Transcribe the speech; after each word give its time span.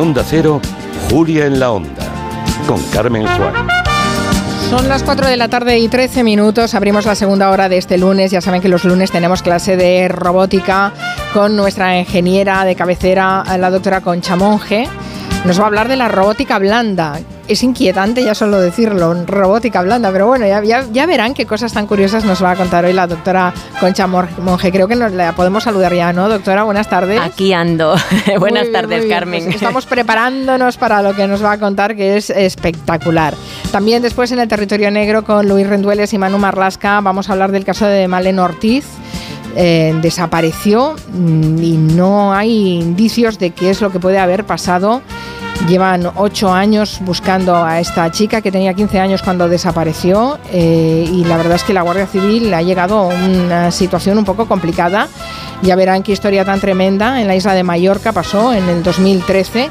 Onda 0.00 0.24
Cero, 0.26 0.62
Julia 1.10 1.44
en 1.44 1.60
la 1.60 1.72
Onda, 1.72 2.06
con 2.66 2.82
Carmen 2.84 3.26
Juan. 3.36 3.68
Son 4.70 4.88
las 4.88 5.02
4 5.02 5.28
de 5.28 5.36
la 5.36 5.48
tarde 5.48 5.78
y 5.78 5.88
13 5.88 6.24
minutos. 6.24 6.74
Abrimos 6.74 7.04
la 7.04 7.14
segunda 7.14 7.50
hora 7.50 7.68
de 7.68 7.76
este 7.76 7.98
lunes. 7.98 8.30
Ya 8.30 8.40
saben 8.40 8.62
que 8.62 8.70
los 8.70 8.84
lunes 8.84 9.10
tenemos 9.10 9.42
clase 9.42 9.76
de 9.76 10.08
robótica 10.08 10.94
con 11.34 11.54
nuestra 11.54 11.98
ingeniera 11.98 12.64
de 12.64 12.76
cabecera, 12.76 13.44
la 13.58 13.68
doctora 13.68 14.00
Concha 14.00 14.36
Monge. 14.36 14.88
Nos 15.44 15.60
va 15.60 15.64
a 15.64 15.66
hablar 15.66 15.88
de 15.88 15.96
la 15.96 16.08
robótica 16.08 16.58
blanda. 16.58 17.20
Es 17.50 17.64
inquietante 17.64 18.22
ya 18.22 18.32
solo 18.32 18.60
decirlo, 18.60 19.12
robótica 19.26 19.82
blanda, 19.82 20.12
pero 20.12 20.28
bueno, 20.28 20.46
ya, 20.46 20.62
ya, 20.62 21.06
verán 21.06 21.34
qué 21.34 21.46
cosas 21.46 21.72
tan 21.72 21.88
curiosas 21.88 22.24
nos 22.24 22.40
va 22.40 22.52
a 22.52 22.54
contar 22.54 22.84
hoy 22.84 22.92
la 22.92 23.08
doctora 23.08 23.52
Concha 23.80 24.06
Monge. 24.06 24.70
Creo 24.70 24.86
que 24.86 24.94
nos 24.94 25.10
la 25.10 25.32
podemos 25.32 25.64
saludar 25.64 25.92
ya, 25.92 26.12
¿no, 26.12 26.28
doctora? 26.28 26.62
Buenas 26.62 26.88
tardes. 26.88 27.20
Aquí 27.20 27.52
ando. 27.52 27.96
Buenas 28.38 28.70
tardes, 28.70 29.04
Carmen. 29.06 29.42
Pues 29.42 29.56
estamos 29.56 29.84
preparándonos 29.86 30.76
para 30.76 31.02
lo 31.02 31.16
que 31.16 31.26
nos 31.26 31.42
va 31.42 31.50
a 31.50 31.58
contar, 31.58 31.96
que 31.96 32.16
es 32.16 32.30
espectacular. 32.30 33.34
También 33.72 34.00
después 34.00 34.30
en 34.30 34.38
el 34.38 34.46
territorio 34.46 34.92
negro 34.92 35.24
con 35.24 35.48
Luis 35.48 35.66
Rendueles 35.66 36.12
y 36.12 36.18
Manu 36.18 36.38
Marlasca 36.38 37.00
vamos 37.00 37.30
a 37.30 37.32
hablar 37.32 37.50
del 37.50 37.64
caso 37.64 37.84
de 37.84 38.06
Malen 38.06 38.38
Ortiz. 38.38 38.84
Eh, 39.56 39.92
desapareció 40.00 40.94
mm, 41.12 41.60
y 41.60 41.72
no 41.72 42.32
hay 42.32 42.78
indicios 42.78 43.40
de 43.40 43.50
qué 43.50 43.70
es 43.70 43.80
lo 43.80 43.90
que 43.90 43.98
puede 43.98 44.20
haber 44.20 44.44
pasado 44.44 45.02
Llevan 45.68 46.10
ocho 46.16 46.52
años 46.52 46.98
buscando 47.02 47.54
a 47.56 47.80
esta 47.80 48.10
chica 48.10 48.40
que 48.40 48.50
tenía 48.50 48.74
15 48.74 48.98
años 48.98 49.22
cuando 49.22 49.48
desapareció 49.48 50.38
eh, 50.52 51.08
y 51.08 51.24
la 51.24 51.36
verdad 51.36 51.56
es 51.56 51.64
que 51.64 51.74
la 51.74 51.82
Guardia 51.82 52.06
Civil 52.06 52.52
ha 52.54 52.62
llegado 52.62 52.98
a 52.98 53.06
una 53.06 53.70
situación 53.70 54.18
un 54.18 54.24
poco 54.24 54.46
complicada. 54.46 55.08
Ya 55.62 55.76
verán 55.76 56.02
qué 56.02 56.12
historia 56.12 56.44
tan 56.44 56.60
tremenda 56.60 57.20
en 57.20 57.28
la 57.28 57.36
isla 57.36 57.52
de 57.54 57.62
Mallorca 57.62 58.12
pasó 58.12 58.54
en 58.54 58.68
el 58.68 58.82
2013 58.82 59.70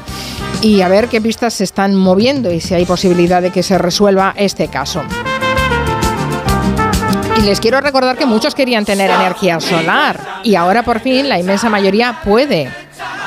y 0.62 0.80
a 0.82 0.88
ver 0.88 1.08
qué 1.08 1.20
pistas 1.20 1.54
se 1.54 1.64
están 1.64 1.96
moviendo 1.96 2.52
y 2.52 2.60
si 2.60 2.74
hay 2.74 2.86
posibilidad 2.86 3.42
de 3.42 3.50
que 3.50 3.62
se 3.62 3.76
resuelva 3.76 4.32
este 4.36 4.68
caso. 4.68 5.02
Y 7.36 7.42
les 7.42 7.58
quiero 7.58 7.80
recordar 7.80 8.16
que 8.16 8.26
muchos 8.26 8.54
querían 8.54 8.84
tener 8.84 9.10
energía 9.10 9.60
solar 9.60 10.20
y 10.44 10.54
ahora 10.54 10.82
por 10.82 11.00
fin 11.00 11.28
la 11.28 11.38
inmensa 11.38 11.68
mayoría 11.70 12.20
puede 12.22 12.70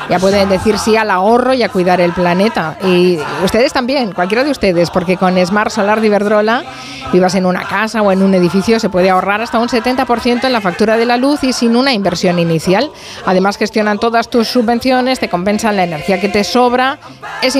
ya 0.09 0.19
pueden 0.19 0.49
decir 0.49 0.77
sí 0.77 0.95
al 0.97 1.09
ahorro 1.09 1.53
y 1.53 1.63
a 1.63 1.69
cuidar 1.69 2.01
el 2.01 2.13
planeta. 2.13 2.77
Y 2.83 3.17
ustedes 3.43 3.73
también, 3.73 4.11
cualquiera 4.11 4.43
de 4.43 4.51
ustedes, 4.51 4.89
porque 4.89 5.17
con 5.17 5.43
Smart 5.45 5.71
Solar 5.71 6.01
de 6.01 6.07
Iberdrola, 6.07 6.63
vivas 7.11 7.35
en 7.35 7.45
una 7.45 7.63
casa 7.67 8.01
o 8.01 8.11
en 8.11 8.21
un 8.23 8.33
edificio, 8.33 8.79
se 8.79 8.89
puede 8.89 9.09
ahorrar 9.09 9.41
hasta 9.41 9.59
un 9.59 9.67
70% 9.67 10.45
en 10.45 10.53
la 10.53 10.61
factura 10.61 10.97
de 10.97 11.05
la 11.05 11.17
luz 11.17 11.43
y 11.43 11.53
sin 11.53 11.75
una 11.75 11.93
inversión 11.93 12.39
inicial. 12.39 12.91
Además, 13.25 13.57
gestionan 13.57 13.99
todas 13.99 14.29
tus 14.29 14.47
subvenciones, 14.47 15.19
te 15.19 15.29
compensan 15.29 15.75
la 15.75 15.83
energía 15.83 16.19
que 16.19 16.29
te 16.29 16.43
sobra. 16.43 16.99
Es 17.41 17.57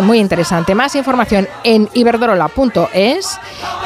muy 0.00 0.18
interesante. 0.18 0.74
Más 0.74 0.94
información 0.94 1.48
en 1.64 1.88
iberdrola.es, 1.94 3.38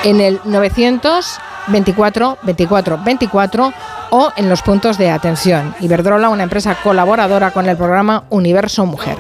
en 0.05 0.20
el 0.20 0.41
900 0.45 1.39
24 1.69 2.39
24 2.43 2.98
24 3.05 3.73
o 4.12 4.30
en 4.36 4.48
los 4.48 4.62
puntos 4.62 4.98
de 4.98 5.10
atención. 5.10 5.74
Iberdrola, 5.80 6.28
una 6.28 6.44
empresa 6.44 6.77
colaboradora 6.82 7.50
con 7.50 7.66
el 7.68 7.77
programa 7.77 8.24
Universo 8.28 8.84
Mujer. 8.86 9.16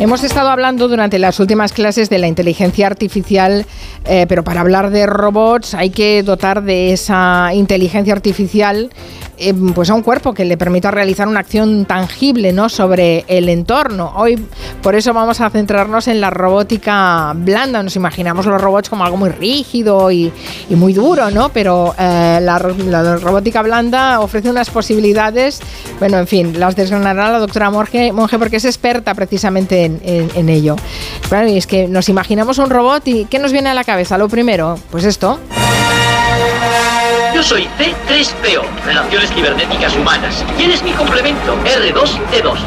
Hemos 0.00 0.24
estado 0.24 0.48
hablando 0.48 0.88
durante 0.88 1.18
las 1.18 1.40
últimas 1.40 1.74
clases 1.74 2.08
de 2.08 2.16
la 2.16 2.26
inteligencia 2.26 2.86
artificial, 2.86 3.66
eh, 4.06 4.24
pero 4.26 4.42
para 4.42 4.62
hablar 4.62 4.88
de 4.88 5.04
robots 5.04 5.74
hay 5.74 5.90
que 5.90 6.22
dotar 6.22 6.62
de 6.62 6.94
esa 6.94 7.50
inteligencia 7.52 8.14
artificial 8.14 8.88
eh, 9.42 9.54
pues 9.74 9.88
a 9.88 9.94
un 9.94 10.02
cuerpo 10.02 10.34
que 10.34 10.44
le 10.44 10.58
permita 10.58 10.90
realizar 10.90 11.26
una 11.26 11.40
acción 11.40 11.86
tangible 11.86 12.52
¿no? 12.52 12.68
sobre 12.68 13.24
el 13.26 13.48
entorno. 13.48 14.12
Hoy 14.14 14.38
por 14.82 14.94
eso 14.94 15.14
vamos 15.14 15.40
a 15.40 15.48
centrarnos 15.48 16.08
en 16.08 16.20
la 16.20 16.28
robótica 16.28 17.32
blanda. 17.34 17.82
Nos 17.82 17.96
imaginamos 17.96 18.44
los 18.44 18.60
robots 18.60 18.90
como 18.90 19.02
algo 19.02 19.16
muy 19.16 19.30
rígido 19.30 20.10
y, 20.10 20.30
muy 20.68 20.92
duro, 20.92 21.30
¿no? 21.30 21.48
Pero 21.48 21.94
eh, 21.98 22.38
la, 22.42 22.58
robótica 22.58 23.62
blanda 23.62 24.20
ofrece 24.20 24.50
unas 24.50 24.68
posibilidades, 24.68 25.60
bueno, 25.98 26.18
en 26.18 26.26
fin, 26.26 26.60
las 26.60 26.76
desgranará 26.76 27.32
la 27.32 27.38
doctora 27.38 27.70
Monge, 27.70 28.12
Monge 28.12 28.38
porque 28.38 28.56
es 28.56 28.66
experta 28.66 29.14
precisamente 29.14 29.84
en, 29.84 29.89
ello. 30.48 30.76
Claro, 31.28 31.48
y 31.48 31.56
es 31.56 31.66
que 31.66 31.88
nos 31.88 32.08
imaginamos 32.08 32.58
un 32.58 32.70
robot 32.70 33.06
y 33.06 33.24
¿qué 33.26 33.38
nos 33.38 33.52
viene 33.52 33.70
a 33.70 33.74
la 33.74 33.84
cabeza? 33.84 34.18
Lo 34.18 34.28
primero, 34.28 34.78
pues 34.90 35.04
esto. 35.04 35.38
Yo 37.34 37.42
soy 37.42 37.68
C3PO, 37.78 38.62
Relaciones 38.84 39.30
Cibernéticas 39.32 39.94
Humanas. 39.94 40.44
¿Quién 40.56 40.70
es 40.72 40.82
mi 40.82 40.92
complemento? 40.92 41.56
R2D2. 41.64 42.58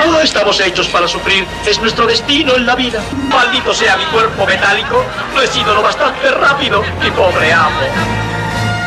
Ah, 0.00 0.20
estamos 0.22 0.60
hechos 0.60 0.88
para 0.88 1.08
sufrir. 1.08 1.46
Es 1.66 1.80
nuestro 1.80 2.06
destino 2.06 2.56
en 2.56 2.66
la 2.66 2.74
vida. 2.74 3.00
Maldito 3.28 3.72
sea 3.72 3.96
mi 3.96 4.04
cuerpo 4.06 4.46
metálico. 4.46 5.04
No 5.34 5.40
he 5.40 5.46
sido 5.46 5.74
lo 5.74 5.82
bastante 5.82 6.30
rápido, 6.30 6.82
mi 7.02 7.10
pobre 7.12 7.52
amo. 7.52 7.80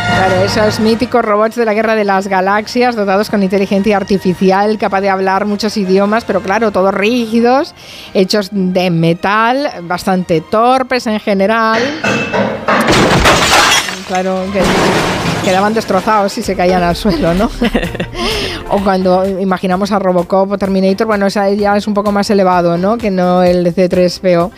Claro, 0.07 0.43
esos 0.43 0.79
míticos 0.79 1.23
robots 1.23 1.55
de 1.55 1.65
la 1.65 1.73
guerra 1.73 1.95
de 1.95 2.03
las 2.03 2.27
galaxias, 2.27 2.95
dotados 2.95 3.29
con 3.29 3.43
inteligencia 3.43 3.97
artificial, 3.97 4.77
capaz 4.77 5.01
de 5.01 5.09
hablar 5.09 5.45
muchos 5.45 5.77
idiomas, 5.77 6.25
pero 6.25 6.41
claro, 6.41 6.71
todos 6.71 6.93
rígidos, 6.93 7.75
hechos 8.13 8.49
de 8.51 8.89
metal, 8.89 9.69
bastante 9.83 10.41
torpes 10.41 11.07
en 11.07 11.19
general. 11.19 11.81
Claro, 14.07 14.43
que 14.53 14.61
quedaban 15.47 15.73
destrozados 15.73 16.33
si 16.33 16.43
se 16.43 16.57
caían 16.57 16.83
al 16.83 16.97
suelo, 16.97 17.33
¿no? 17.33 17.49
o 18.69 18.83
cuando 18.83 19.25
imaginamos 19.39 19.93
a 19.93 19.99
Robocop 19.99 20.51
o 20.51 20.57
Terminator, 20.57 21.07
bueno, 21.07 21.25
esa 21.25 21.49
ya 21.51 21.77
es 21.77 21.87
un 21.87 21.93
poco 21.93 22.11
más 22.11 22.29
elevado, 22.29 22.77
¿no? 22.77 22.97
Que 22.97 23.09
no 23.09 23.41
el 23.43 23.65
C3PO. 23.73 24.51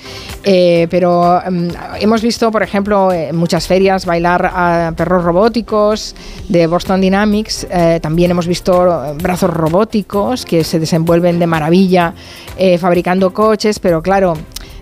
Eh, 0.44 0.88
pero 0.90 1.44
mm, 1.48 1.68
hemos 2.00 2.24
visto, 2.24 2.52
por 2.52 2.64
ejemplo, 2.64 3.12
en 3.12 3.36
muchas 3.36 3.68
ferias 3.68 4.08
bailar 4.08 4.48
a 4.52 4.92
perros 4.98 5.24
robóticos 5.24 6.16
de 6.48 6.66
Boston 6.66 7.02
Dynamics. 7.02 7.68
Eh, 7.70 8.00
también 8.02 8.32
hemos 8.32 8.48
visto 8.48 9.16
brazos 9.22 9.52
robóticos 9.52 10.44
que 10.44 10.64
se 10.64 10.80
desenvuelven 10.80 11.38
de 11.38 11.46
maravilla 11.46 12.16
eh, 12.58 12.80
fabricando 12.80 13.32
coches, 13.32 13.78
pero 13.78 14.02
claro, 14.02 14.34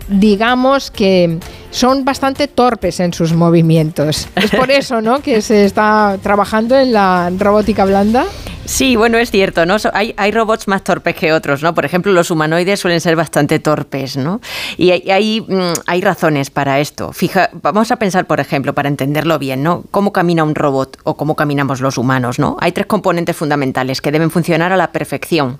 digamos 0.08 0.90
que 0.90 1.38
son 1.70 2.04
bastante 2.04 2.48
torpes 2.48 3.00
en 3.00 3.12
sus 3.12 3.32
movimientos. 3.32 4.28
Es 4.34 4.50
por 4.50 4.70
eso, 4.70 5.00
¿no? 5.00 5.20
Que 5.20 5.42
se 5.42 5.64
está 5.64 6.18
trabajando 6.22 6.78
en 6.78 6.92
la 6.92 7.30
robótica 7.36 7.84
blanda. 7.84 8.26
Sí, 8.68 8.96
bueno, 8.96 9.16
es 9.16 9.30
cierto, 9.30 9.64
¿no? 9.64 9.76
Hay, 9.94 10.12
hay, 10.18 10.30
robots 10.30 10.68
más 10.68 10.84
torpes 10.84 11.14
que 11.14 11.32
otros, 11.32 11.62
¿no? 11.62 11.74
Por 11.74 11.86
ejemplo, 11.86 12.12
los 12.12 12.30
humanoides 12.30 12.78
suelen 12.78 13.00
ser 13.00 13.16
bastante 13.16 13.58
torpes, 13.60 14.18
¿no? 14.18 14.42
Y 14.76 14.90
hay, 14.90 15.40
mm, 15.40 15.72
hay, 15.86 16.00
razones 16.02 16.50
para 16.50 16.78
esto. 16.78 17.14
Fija, 17.14 17.48
vamos 17.62 17.90
a 17.92 17.96
pensar, 17.96 18.26
por 18.26 18.40
ejemplo, 18.40 18.74
para 18.74 18.90
entenderlo 18.90 19.38
bien, 19.38 19.62
¿no? 19.62 19.84
¿Cómo 19.90 20.12
camina 20.12 20.44
un 20.44 20.54
robot 20.54 20.98
o 21.04 21.16
cómo 21.16 21.34
caminamos 21.34 21.80
los 21.80 21.96
humanos, 21.96 22.38
¿no? 22.38 22.58
Hay 22.60 22.72
tres 22.72 22.86
componentes 22.86 23.34
fundamentales 23.34 24.02
que 24.02 24.12
deben 24.12 24.30
funcionar 24.30 24.70
a 24.70 24.76
la 24.76 24.92
perfección. 24.92 25.58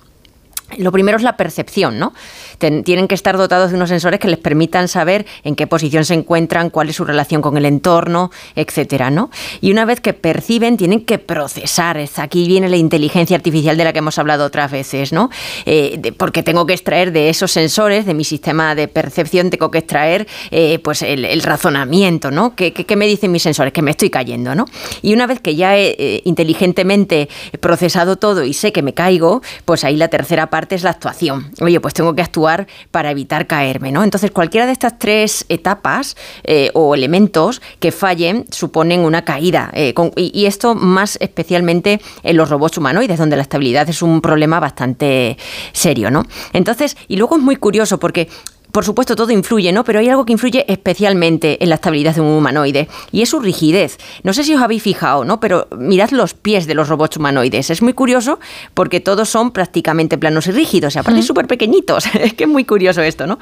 Lo 0.77 0.91
primero 0.91 1.17
es 1.17 1.23
la 1.23 1.37
percepción, 1.37 1.99
¿no? 1.99 2.13
tienen 2.59 3.07
que 3.07 3.15
estar 3.15 3.37
dotados 3.37 3.71
de 3.71 3.77
unos 3.77 3.89
sensores 3.89 4.19
que 4.19 4.27
les 4.27 4.37
permitan 4.37 4.87
saber 4.87 5.25
en 5.43 5.55
qué 5.55 5.65
posición 5.65 6.03
se 6.03 6.13
encuentran, 6.13 6.69
cuál 6.69 6.89
es 6.89 6.97
su 6.97 7.05
relación 7.05 7.41
con 7.41 7.55
el 7.55 7.65
entorno, 7.65 8.31
etcétera, 8.55 9.09
¿no? 9.09 9.29
Y 9.61 9.71
una 9.71 9.85
vez 9.85 10.01
que 10.01 10.13
perciben, 10.13 10.75
tienen 10.75 11.05
que 11.05 11.19
procesar. 11.19 11.97
Aquí 12.17 12.47
viene 12.47 12.67
la 12.67 12.75
inteligencia 12.75 13.35
artificial 13.37 13.77
de 13.77 13.83
la 13.83 13.93
que 13.93 13.99
hemos 13.99 14.19
hablado 14.19 14.45
otras 14.45 14.71
veces, 14.71 15.13
¿no? 15.13 15.29
Eh, 15.65 16.13
porque 16.17 16.43
tengo 16.43 16.65
que 16.65 16.73
extraer 16.73 17.11
de 17.11 17.29
esos 17.29 17.51
sensores, 17.51 18.05
de 18.05 18.13
mi 18.13 18.23
sistema 18.23 18.75
de 18.75 18.87
percepción, 18.87 19.49
tengo 19.49 19.71
que 19.71 19.79
extraer 19.79 20.27
eh, 20.51 20.79
pues 20.79 21.01
el, 21.01 21.41
razonamiento, 21.41 22.29
¿no? 22.31 22.55
¿Qué, 22.55 22.85
me 22.97 23.07
dicen 23.07 23.31
mis 23.31 23.43
sensores? 23.43 23.71
Que 23.71 23.81
me 23.81 23.91
estoy 23.91 24.09
cayendo, 24.09 24.53
¿no? 24.53 24.65
Y 25.01 25.13
una 25.13 25.27
vez 25.27 25.39
que 25.39 25.55
ya 25.55 25.77
he 25.77 25.95
eh, 25.97 26.21
inteligentemente 26.25 27.29
procesado 27.61 28.17
todo 28.17 28.43
y 28.43 28.53
sé 28.53 28.73
que 28.73 28.81
me 28.81 28.93
caigo, 28.93 29.41
pues 29.65 29.83
ahí 29.83 29.95
la 29.95 30.09
tercera 30.09 30.49
parte 30.49 30.58
es 30.75 30.83
la 30.83 30.91
actuación. 30.91 31.51
Oye, 31.61 31.79
pues 31.79 31.93
tengo 31.93 32.15
que 32.15 32.21
actuar 32.21 32.67
para 32.91 33.11
evitar 33.11 33.47
caerme, 33.47 33.91
¿no? 33.91 34.03
Entonces, 34.03 34.31
cualquiera 34.31 34.65
de 34.65 34.71
estas 34.71 34.99
tres 34.99 35.45
etapas 35.49 36.15
eh, 36.43 36.71
o 36.73 36.95
elementos 36.95 37.61
que 37.79 37.91
fallen 37.91 38.45
suponen 38.51 39.01
una 39.01 39.23
caída. 39.23 39.71
Eh, 39.73 39.93
y, 40.15 40.45
esto 40.45 40.75
más 40.75 41.17
especialmente 41.21 42.01
en 42.23 42.37
los 42.37 42.49
robots 42.49 42.77
humanoides, 42.77 43.19
donde 43.19 43.35
la 43.35 43.43
estabilidad 43.43 43.87
es 43.89 44.01
un 44.01 44.21
problema 44.21 44.59
bastante 44.59 45.37
serio, 45.73 46.09
¿no? 46.09 46.23
Entonces, 46.53 46.97
y 47.07 47.17
luego 47.17 47.37
es 47.37 47.43
muy 47.43 47.55
curioso 47.55 47.99
porque 47.99 48.29
por 48.71 48.85
supuesto, 48.85 49.15
todo 49.15 49.31
influye, 49.31 49.71
¿no? 49.71 49.83
Pero 49.83 49.99
hay 49.99 50.09
algo 50.09 50.25
que 50.25 50.33
influye 50.33 50.65
especialmente 50.71 51.63
en 51.63 51.69
la 51.69 51.75
estabilidad 51.75 52.13
de 52.13 52.21
un 52.21 52.27
humanoide 52.27 52.87
y 53.11 53.23
es 53.23 53.29
su 53.29 53.39
rigidez. 53.39 53.97
No 54.23 54.31
sé 54.33 54.43
si 54.43 54.53
os 54.53 54.61
habéis 54.61 54.83
fijado, 54.83 55.25
¿no? 55.25 55.39
Pero 55.39 55.67
mirad 55.75 56.11
los 56.11 56.35
pies 56.35 56.67
de 56.67 56.75
los 56.75 56.87
robots 56.87 57.17
humanoides. 57.17 57.71
Es 57.71 57.81
muy 57.81 57.93
curioso 57.93 58.39
porque 58.75 58.99
todos 58.99 59.27
son 59.29 59.51
prácticamente 59.51 60.17
planos 60.17 60.45
y 60.47 60.51
rígidos, 60.51 60.95
y 60.95 60.99
aparte 60.99 61.23
súper 61.23 61.47
pequeñitos. 61.47 62.05
es 62.13 62.33
que 62.33 62.43
es 62.43 62.49
muy 62.49 62.63
curioso 62.63 63.01
esto, 63.01 63.25
¿no? 63.25 63.39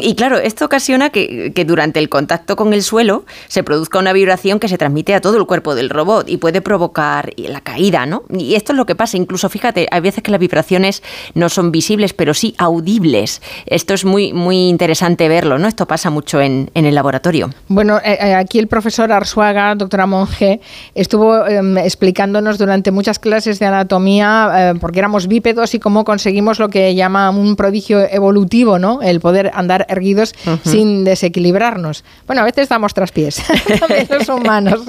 Y 0.00 0.14
claro, 0.14 0.38
esto 0.38 0.64
ocasiona 0.64 1.10
que, 1.10 1.52
que 1.54 1.64
durante 1.64 1.98
el 1.98 2.08
contacto 2.08 2.56
con 2.56 2.72
el 2.72 2.82
suelo 2.82 3.24
se 3.48 3.62
produzca 3.62 3.98
una 3.98 4.12
vibración 4.12 4.58
que 4.58 4.68
se 4.68 4.78
transmite 4.78 5.14
a 5.14 5.20
todo 5.20 5.36
el 5.36 5.44
cuerpo 5.44 5.74
del 5.74 5.90
robot 5.90 6.30
y 6.30 6.38
puede 6.38 6.62
provocar 6.62 7.32
la 7.36 7.60
caída, 7.60 8.06
¿no? 8.06 8.22
Y 8.30 8.54
esto 8.54 8.72
es 8.72 8.78
lo 8.78 8.86
que 8.86 8.94
pasa. 8.94 9.18
Incluso, 9.18 9.50
fíjate, 9.50 9.86
hay 9.90 10.00
veces 10.00 10.22
que 10.22 10.30
las 10.30 10.40
vibraciones 10.40 11.02
no 11.34 11.50
son 11.50 11.72
visibles, 11.72 12.14
pero 12.14 12.32
sí 12.32 12.54
audibles. 12.56 13.42
Esto 13.66 13.92
es 13.92 14.04
muy, 14.04 14.32
muy 14.32 14.61
interesante 14.68 15.28
verlo, 15.28 15.58
¿no? 15.58 15.68
Esto 15.68 15.86
pasa 15.86 16.10
mucho 16.10 16.40
en, 16.40 16.70
el 16.74 16.94
laboratorio. 16.94 17.50
Bueno, 17.68 17.98
eh, 17.98 18.18
eh, 18.20 18.34
aquí 18.34 18.58
el 18.58 18.66
profesor 18.66 19.12
Arsuaga, 19.12 19.74
doctora 19.74 20.06
Monge, 20.06 20.60
estuvo 20.94 21.46
em, 21.46 21.78
explicándonos 21.78 22.58
durante 22.58 22.90
muchas 22.90 23.18
clases 23.18 23.58
de 23.58 23.66
anatomía, 23.66 24.50
eh, 24.72 24.78
porque 24.80 24.98
éramos 24.98 25.26
bípedos 25.26 25.74
y 25.74 25.78
cómo 25.78 26.04
conseguimos 26.04 26.58
lo 26.58 26.68
que 26.68 26.94
llama 26.94 27.30
un 27.30 27.56
prodigio 27.56 28.00
evolutivo, 28.00 28.78
¿no? 28.78 29.02
El 29.02 29.20
poder 29.20 29.50
andar 29.54 29.86
erguidos 29.88 30.34
sin 30.64 31.04
desequilibrarnos. 31.04 32.04
Bueno, 32.26 32.42
a 32.42 32.44
veces 32.44 32.68
damos 32.68 32.94
traspiés, 32.94 33.42
también 33.80 34.06
los 34.10 34.28
humanos, 34.28 34.80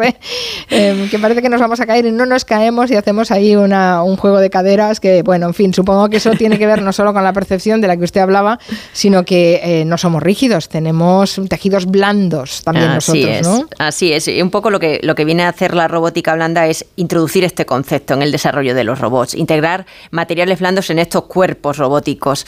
em, 0.70 1.10
que 1.10 1.20
parece 1.20 1.42
que 1.42 1.50
nos 1.50 1.62
vamos 1.62 1.80
a 1.80 1.86
caer 1.86 2.06
y 2.06 2.12
no 2.12 2.26
nos 2.26 2.46
caemos 2.46 2.92
y 2.92 2.96
hacemos 2.96 3.32
ahí 3.32 3.56
una, 3.56 4.04
un 4.04 4.18
juego 4.18 4.40
de 4.40 4.50
caderas 4.50 5.00
que, 5.00 5.22
bueno, 5.22 5.48
en 5.48 5.54
fin, 5.54 5.74
supongo 5.74 6.10
que 6.10 6.18
eso 6.18 6.32
tiene 6.32 6.58
que 6.58 6.68
ver 6.68 6.82
no 6.82 6.94
solo 6.94 7.14
con 7.14 7.24
la 7.24 7.34
percepción 7.34 7.82
de 7.82 7.88
la 7.88 7.98
que 7.98 8.04
usted 8.04 8.22
hablaba, 8.22 8.60
sino 8.92 9.24
que 9.24 9.62
eh, 9.66 9.86
no 9.86 9.98
somos 9.98 10.22
rígidos, 10.22 10.68
tenemos 10.68 11.40
tejidos 11.48 11.86
blandos 11.86 12.64
también 12.64 12.90
así 12.90 13.24
nosotros, 13.24 13.66
es, 13.72 13.78
Así 13.80 14.12
es, 14.12 14.28
y 14.28 14.42
un 14.42 14.50
poco 14.50 14.70
lo 14.70 14.78
que, 14.78 15.00
lo 15.04 15.16
que 15.16 15.24
viene 15.24 15.44
a 15.44 15.48
hacer 15.48 15.74
la 15.74 15.88
robótica 15.88 16.36
blanda 16.36 16.68
es 16.68 16.86
introducir 16.98 17.46
este 17.46 17.66
concepto 17.66 18.14
en 18.14 18.24
el 18.24 18.34
desarrollo 18.34 18.76
de 18.76 18.84
los 18.84 19.00
robots, 19.00 19.34
integrar 19.34 19.86
materiales 20.12 20.60
blandos 20.60 20.90
en 20.90 21.00
estos 21.00 21.24
cuerpos 21.24 21.78
robóticos. 21.78 22.46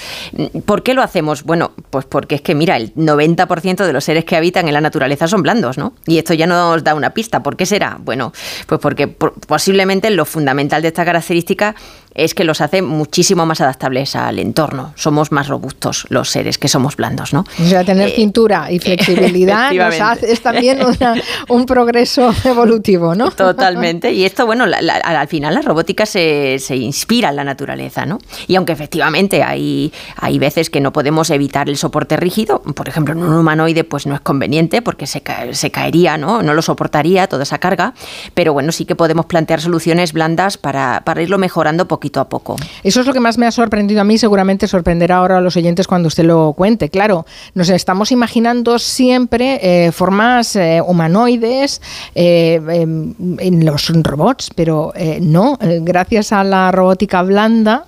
¿Por 0.65 0.83
qué 0.83 0.94
lo 0.94 1.01
hacemos? 1.01 1.44
Bueno, 1.44 1.71
pues 1.89 2.03
porque 2.03 2.35
es 2.35 2.41
que, 2.41 2.53
mira, 2.53 2.75
el 2.75 2.94
90% 2.95 3.85
de 3.85 3.94
los 3.94 4.03
seres 4.03 4.25
que 4.25 4.35
habitan 4.35 4.67
en 4.67 4.73
la 4.73 4.81
naturaleza 4.81 5.29
son 5.29 5.41
blandos, 5.41 5.77
¿no? 5.77 5.94
Y 6.06 6.17
esto 6.17 6.33
ya 6.33 6.47
nos 6.47 6.83
da 6.83 6.95
una 6.95 7.12
pista. 7.12 7.41
¿Por 7.41 7.56
qué 7.56 7.65
será? 7.65 7.97
Bueno, 8.01 8.33
pues 8.67 8.81
porque 8.81 9.07
posiblemente 9.07 10.09
lo 10.09 10.25
fundamental 10.25 10.81
de 10.81 10.89
esta 10.89 11.06
característica 11.06 11.75
es 12.15 12.33
que 12.33 12.45
los 12.45 12.62
hace 12.62 12.81
muchísimo 12.81 13.45
más 13.45 13.59
adaptables 13.59 14.15
al 14.15 14.39
entorno. 14.39 14.94
Somos 14.95 15.33
más 15.33 15.50
robustos 15.50 16.07
los 16.09 16.29
seres 16.29 16.57
que 16.57 16.69
somos 16.69 16.95
blandos, 16.95 17.33
¿no? 17.33 17.44
O 17.62 17.65
sea, 17.65 17.83
tener 17.83 18.09
eh, 18.09 18.13
cintura 18.15 18.71
y 18.71 18.79
flexibilidad 18.85 19.71
es 20.23 20.41
también 20.41 20.79
un 21.50 21.65
progreso 21.65 22.33
evolutivo, 22.45 23.15
¿no? 23.15 23.31
Totalmente. 23.31 24.13
Y 24.13 24.23
esto, 24.23 24.45
bueno, 24.45 24.63
al 24.63 25.27
final 25.27 25.53
la 25.53 25.62
robótica 25.62 26.06
se, 26.06 26.57
inspira 26.69 27.29
en 27.29 27.35
la 27.35 27.44
naturaleza, 27.44 28.06
¿no? 28.06 28.19
Y 28.47 28.56
aunque 28.56 28.71
efectivamente 28.71 29.44
hay, 29.44 29.91
hay 30.15 30.39
veces 30.39 30.69
que 30.69 30.79
no 30.79 30.94
podemos 30.94 31.29
evitar 31.29 31.69
el 31.69 31.75
soporte 31.75 32.15
rígido, 32.15 32.62
por 32.62 32.88
ejemplo, 32.88 33.13
en 33.13 33.23
un 33.23 33.33
humanoide 33.33 33.83
pues 33.83 34.07
no 34.07 34.15
es 34.15 34.21
conveniente 34.21 34.81
porque 34.81 35.06
se, 35.06 35.21
se 35.51 35.71
caería, 35.71 36.17
¿no? 36.17 36.41
No 36.41 36.53
lo 36.53 36.62
soportaría 36.62 37.27
toda 37.27 37.44
esa 37.44 37.57
carga, 37.57 37.94
pero 38.33 38.53
bueno, 38.53 38.71
sí 38.71 38.85
que 38.85 38.95
podemos 38.95 39.25
plantear 39.25 39.59
soluciones 39.59 40.13
blandas 40.13 40.57
para, 40.57 41.01
para 41.03 41.21
irlo 41.21 41.38
mejorando 41.38 41.88
poquito 41.88 42.04
a 42.15 42.29
poco. 42.29 42.55
Eso 42.83 43.01
es 43.01 43.07
lo 43.07 43.13
que 43.13 43.19
más 43.19 43.37
me 43.37 43.45
ha 43.45 43.51
sorprendido 43.51 44.01
a 44.01 44.03
mí, 44.03 44.17
seguramente 44.17 44.67
sorprenderá 44.67 45.17
ahora 45.17 45.37
a 45.37 45.41
los 45.41 45.57
oyentes 45.57 45.87
cuando 45.87 46.07
usted 46.07 46.23
lo 46.23 46.53
cuente. 46.53 46.89
Claro, 46.89 47.25
nos 47.53 47.69
estamos 47.69 48.11
imaginando 48.11 48.79
siempre 48.79 49.59
eh, 49.61 49.91
formas 49.91 50.55
eh, 50.55 50.81
humanoides 50.85 51.81
eh, 52.13 52.61
em, 52.69 53.13
en 53.39 53.65
los 53.65 53.89
robots, 54.03 54.51
pero 54.55 54.93
no, 55.21 55.57
gracias 55.59 56.31
a 56.31 56.43
la 56.43 56.71
robótica 56.71 57.21
blanda 57.23 57.85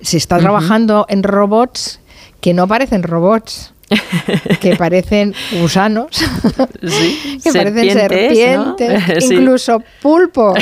se 0.00 0.16
está 0.16 0.38
trabajando 0.38 1.06
en 1.08 1.22
robots 1.22 2.00
que 2.40 2.54
no 2.54 2.66
parecen 2.66 3.02
robots. 3.02 3.72
que 4.60 4.76
parecen 4.76 5.34
gusanos, 5.60 6.10
que 7.42 7.52
parecen 7.52 7.90
serpientes, 7.92 9.24
incluso 9.30 9.82
pulpos. 10.00 10.58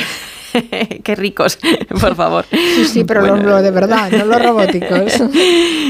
Qué 1.03 1.15
ricos, 1.15 1.57
por 2.01 2.15
favor. 2.15 2.45
Sí, 2.51 2.85
sí, 2.85 3.03
pero 3.03 3.35
lo, 3.35 3.61
de 3.61 3.71
verdad, 3.71 4.11
no 4.11 4.25
los 4.25 4.41
robóticos. 4.45 5.13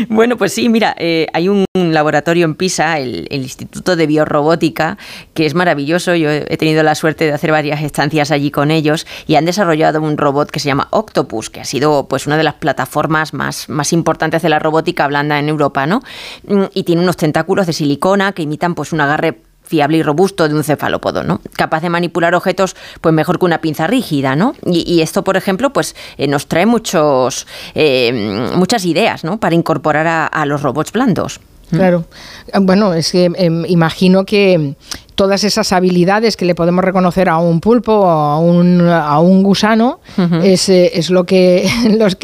bueno, 0.09 0.37
pues 0.37 0.53
sí, 0.53 0.69
mira, 0.69 0.95
eh, 0.97 1.27
hay 1.33 1.49
un 1.49 1.65
laboratorio 1.73 2.45
en 2.45 2.55
Pisa, 2.55 2.99
el, 2.99 3.27
Instituto 3.29 3.95
de 3.95 4.05
Biorrobótica, 4.05 4.97
que 5.33 5.45
es 5.45 5.55
maravilloso. 5.55 6.15
Yo 6.15 6.29
he 6.29 6.57
tenido 6.57 6.83
la 6.83 6.95
suerte 6.95 7.25
de 7.25 7.33
hacer 7.33 7.51
varias 7.51 7.81
estancias 7.81 8.31
allí 8.31 8.51
con 8.51 8.71
ellos 8.71 9.07
y 9.27 9.35
han 9.35 9.45
desarrollado 9.45 10.01
un 10.01 10.17
robot 10.17 10.51
que 10.51 10.59
se 10.59 10.67
llama 10.67 10.87
Octopus, 10.91 11.49
que 11.49 11.61
ha 11.61 11.65
sido 11.65 12.07
pues 12.07 12.27
una 12.27 12.37
de 12.37 12.43
las 12.43 12.55
plataformas 12.55 13.33
más, 13.33 13.69
más 13.69 13.93
importantes 13.93 14.41
de 14.41 14.49
la 14.49 14.59
robótica 14.59 15.07
blanda 15.07 15.39
en 15.39 15.49
Europa, 15.49 15.85
¿no? 15.85 16.01
Mm, 16.47 16.65
y 16.73 16.83
tiene 16.83 17.01
unos 17.01 17.17
tentáculos 17.17 17.67
de 17.67 17.73
silicona 17.73 18.33
que 18.33 18.43
imitan 18.43 18.75
pues 18.75 18.91
un 18.93 19.01
agarre 19.01 19.48
fiable 19.69 19.97
y 19.97 20.03
robusto 20.03 20.49
de 20.49 20.55
un 20.55 20.63
cefalópodo, 20.63 21.23
¿no? 21.23 21.41
Capaz 21.55 21.81
de 21.81 21.89
manipular 21.89 22.33
objetos 22.33 22.75
pues 23.01 23.13
mejor 23.13 23.37
que 23.37 23.45
una 23.45 23.61
pinza 23.61 23.85
rígida, 23.85 24.35
¿no? 24.35 24.55
Y, 24.65 25.01
esto, 25.01 25.23
por 25.23 25.37
ejemplo, 25.37 25.71
pues 25.71 25.95
eh, 26.17 26.27
nos 26.27 26.47
trae 26.47 26.65
muchos, 26.65 27.45
eh, 27.75 28.49
muchas 28.55 28.83
ideas, 28.85 29.23
¿no? 29.23 29.39
Para 29.39 29.53
incorporar 29.53 30.29
a, 30.31 30.45
los 30.47 30.63
robots 30.63 30.91
blandos. 30.91 31.39
Claro. 31.69 32.05
Bueno, 32.61 32.95
es 32.95 33.11
que 33.11 33.25
em, 33.35 33.63
imagino 33.67 34.25
que 34.25 34.73
todas 35.19 35.43
esas 35.43 35.73
habilidades 35.73 36.37
que 36.37 36.45
le 36.45 36.55
podemos 36.55 36.81
reconocer 36.81 37.27
a 37.27 37.39
un 37.39 37.59
pulpo 37.59 37.91
o 37.91 38.07
a 38.07 38.39
un, 38.39 38.87
a 38.87 39.19
un 39.19 39.43
gusano 39.43 39.99
es, 40.41 40.69
eh, 40.69 40.91
es, 40.93 41.09
lo 41.09 41.25
que, 41.29 41.69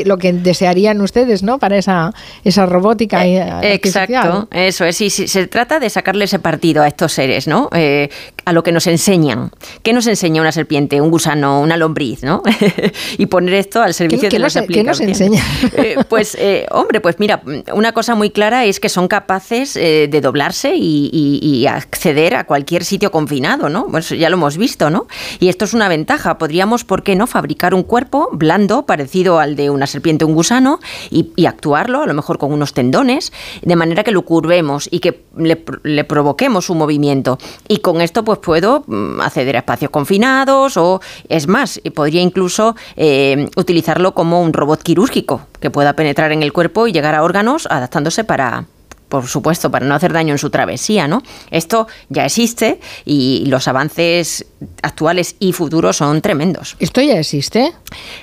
lo 0.06 0.18
que 0.18 0.32
desearían 0.32 1.02
ustedes, 1.02 1.44
¿no? 1.44 1.60
Para 1.60 1.76
esa, 1.76 2.14
esa 2.46 2.66
robótica. 2.66 3.26
Eh, 3.26 3.74
exacto, 3.74 4.48
eso 4.50 4.86
es. 4.86 5.02
Y 5.02 5.10
se 5.10 5.48
trata 5.48 5.82
de 5.82 5.90
sacarle 5.90 6.24
ese 6.24 6.40
partido 6.40 6.84
a 6.84 6.88
estos 6.88 7.12
seres, 7.12 7.50
¿no? 7.50 7.70
Eh, 7.74 8.08
a 8.46 8.54
lo 8.54 8.64
que 8.64 8.72
nos 8.72 8.88
enseñan. 8.88 9.52
¿Qué 9.84 9.94
nos 9.94 10.08
enseña 10.08 10.42
una 10.42 10.52
serpiente, 10.52 11.02
un 11.02 11.12
gusano, 11.12 11.62
una 11.62 11.78
lombriz, 11.78 12.24
¿no? 12.24 12.44
y 13.18 13.26
poner 13.26 13.56
esto 13.56 13.82
al 13.82 13.94
servicio 13.94 14.30
de 14.30 14.40
las 14.40 14.56
¿Qué 14.68 14.84
nos 14.84 15.00
enseña? 15.02 15.44
pues, 16.10 16.38
hombre, 16.72 17.02
pues 17.02 17.20
mira, 17.20 17.42
una 17.74 17.92
cosa 17.92 18.16
muy 18.16 18.30
clara 18.30 18.66
es 18.66 18.80
que 18.80 18.90
son 18.90 19.08
capaces 19.08 19.74
de 19.74 20.22
doblarse 20.22 20.74
y, 20.76 21.10
y 21.12 21.68
acceder 21.68 22.36
a 22.36 22.46
cualquier 22.46 22.84
sitio 22.84 23.12
confinado, 23.12 23.70
¿no? 23.70 23.88
Pues 23.88 24.10
ya 24.10 24.30
lo 24.30 24.38
hemos 24.38 24.58
visto, 24.58 24.90
¿no? 24.90 25.08
Y 25.40 25.50
esto 25.50 25.66
es 25.66 25.74
una 25.74 25.88
ventaja. 25.88 26.38
Podríamos, 26.38 26.84
¿por 26.84 27.04
qué 27.04 27.16
no?, 27.16 27.28
fabricar 27.28 27.74
un 27.74 27.84
cuerpo 27.84 28.30
blando, 28.32 28.86
parecido 28.86 29.40
al 29.40 29.56
de 29.56 29.70
una 29.70 29.88
serpiente 29.88 30.26
o 30.26 30.28
un 30.28 30.36
gusano, 30.36 30.80
y, 31.10 31.46
actuarlo, 31.46 32.04
a 32.04 32.08
lo 32.08 32.14
mejor 32.14 32.38
con 32.38 32.52
unos 32.52 32.74
tendones, 32.74 33.32
de 33.62 33.76
manera 33.76 34.04
que 34.04 34.12
lo 34.12 34.24
curvemos 34.24 34.88
y 34.92 35.00
que 35.00 35.26
le, 35.38 36.04
provoquemos 36.04 36.70
un 36.70 36.78
movimiento. 36.78 37.38
Y 37.68 37.78
con 37.78 38.02
esto, 38.02 38.24
pues 38.24 38.35
puedo 38.40 38.84
mm, 38.88 39.22
acceder 39.22 39.56
a 39.56 39.60
espacios 39.60 39.92
confinados 39.92 40.78
o, 40.78 41.02
es 41.30 41.48
más, 41.48 41.82
podría 41.94 42.22
incluso 42.22 42.76
eh, 42.96 43.48
utilizarlo 43.56 44.14
como 44.14 44.42
un 44.42 44.54
robot 44.54 44.84
quirúrgico 44.84 45.42
que 45.60 45.70
pueda 45.70 45.94
penetrar 45.94 46.32
en 46.32 46.44
el 46.44 46.54
cuerpo 46.54 46.88
y 46.88 46.92
llegar 46.92 47.16
a 47.16 47.24
órganos 47.24 47.68
adaptándose 47.70 48.24
para, 48.24 48.66
por 49.10 49.28
supuesto, 49.28 49.72
para 49.72 49.86
no 49.86 49.96
hacer 49.96 50.14
daño 50.14 50.34
en 50.34 50.38
su 50.38 50.50
travesía, 50.50 51.08
¿no? 51.08 51.22
Esto 51.52 51.88
ya 52.10 52.26
existe 52.26 52.80
y 53.06 53.46
los 53.48 53.68
avances 53.68 54.46
actuales 54.82 55.36
y 55.40 55.54
futuros 55.54 55.98
son 55.98 56.22
tremendos. 56.22 56.76
¿Esto 56.80 57.02
ya 57.02 57.20
existe? 57.20 57.74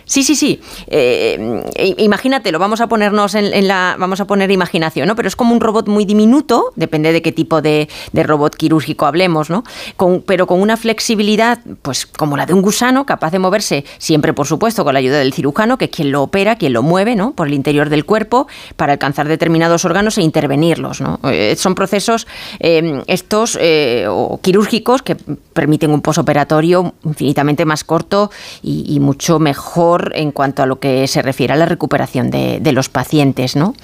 Sí, 0.04 0.22
sí, 0.22 0.34
sí. 0.34 0.60
Eh, 0.88 1.94
imagínatelo, 1.98 2.58
vamos 2.58 2.80
a 2.80 2.88
ponernos 2.88 3.34
en, 3.34 3.68
la. 3.68 3.96
Vamos 3.98 4.20
a 4.20 4.26
poner 4.26 4.50
imaginación, 4.50 5.08
¿no? 5.08 5.16
Pero 5.16 5.28
es 5.28 5.36
como 5.36 5.54
un 5.54 5.60
robot 5.60 5.88
muy 5.88 6.04
diminuto, 6.04 6.72
depende 6.76 7.12
de 7.12 7.22
qué 7.22 7.32
tipo 7.32 7.62
de, 7.62 7.88
robot 8.12 8.56
quirúrgico 8.56 9.06
hablemos, 9.06 9.50
¿no? 9.50 9.64
pero 10.26 10.46
con 10.46 10.60
una 10.60 10.76
flexibilidad, 10.76 11.58
pues 11.82 12.06
como 12.06 12.36
la 12.36 12.46
de 12.46 12.54
un 12.54 12.62
gusano, 12.62 13.04
capaz 13.06 13.30
de 13.30 13.38
moverse, 13.38 13.84
siempre, 13.98 14.32
por 14.32 14.46
supuesto, 14.46 14.84
con 14.84 14.94
la 14.94 15.00
ayuda 15.00 15.18
del 15.18 15.32
cirujano, 15.32 15.78
que 15.78 15.86
es 15.86 15.90
quien 15.90 16.12
lo 16.12 16.22
opera, 16.22 16.56
quien 16.56 16.72
lo 16.72 16.82
mueve, 16.82 17.16
¿no? 17.16 17.32
Por 17.34 17.48
el 17.48 17.54
interior 17.54 17.88
del 17.88 18.04
cuerpo, 18.04 18.46
para 18.76 18.92
alcanzar 18.92 19.28
determinados 19.28 19.84
órganos 19.84 20.18
e 20.18 20.22
¿no? 20.82 21.18
Eh, 21.30 21.54
son 21.56 21.74
procesos 21.74 22.26
eh, 22.60 23.02
estos 23.06 23.58
o 24.08 24.40
quirúrgicos 24.42 25.02
que 25.02 25.14
permiten 25.14 25.90
un 25.90 26.00
posoperatorio 26.00 26.94
infinitamente 27.04 27.64
más 27.64 27.84
corto 27.84 28.30
y, 28.62 28.98
mucho 29.00 29.38
mejor 29.38 30.12
en 30.14 30.32
cuanto 30.32 30.62
a 30.62 30.66
lo 30.66 30.78
que 30.78 31.06
se 31.08 31.22
refiere 31.22 31.52
a 31.52 31.56
la 31.56 31.66
recuperación 31.66 32.30
de, 32.30 32.72
los 32.72 32.88
pacientes. 32.88 33.56
¿no? 33.56 33.74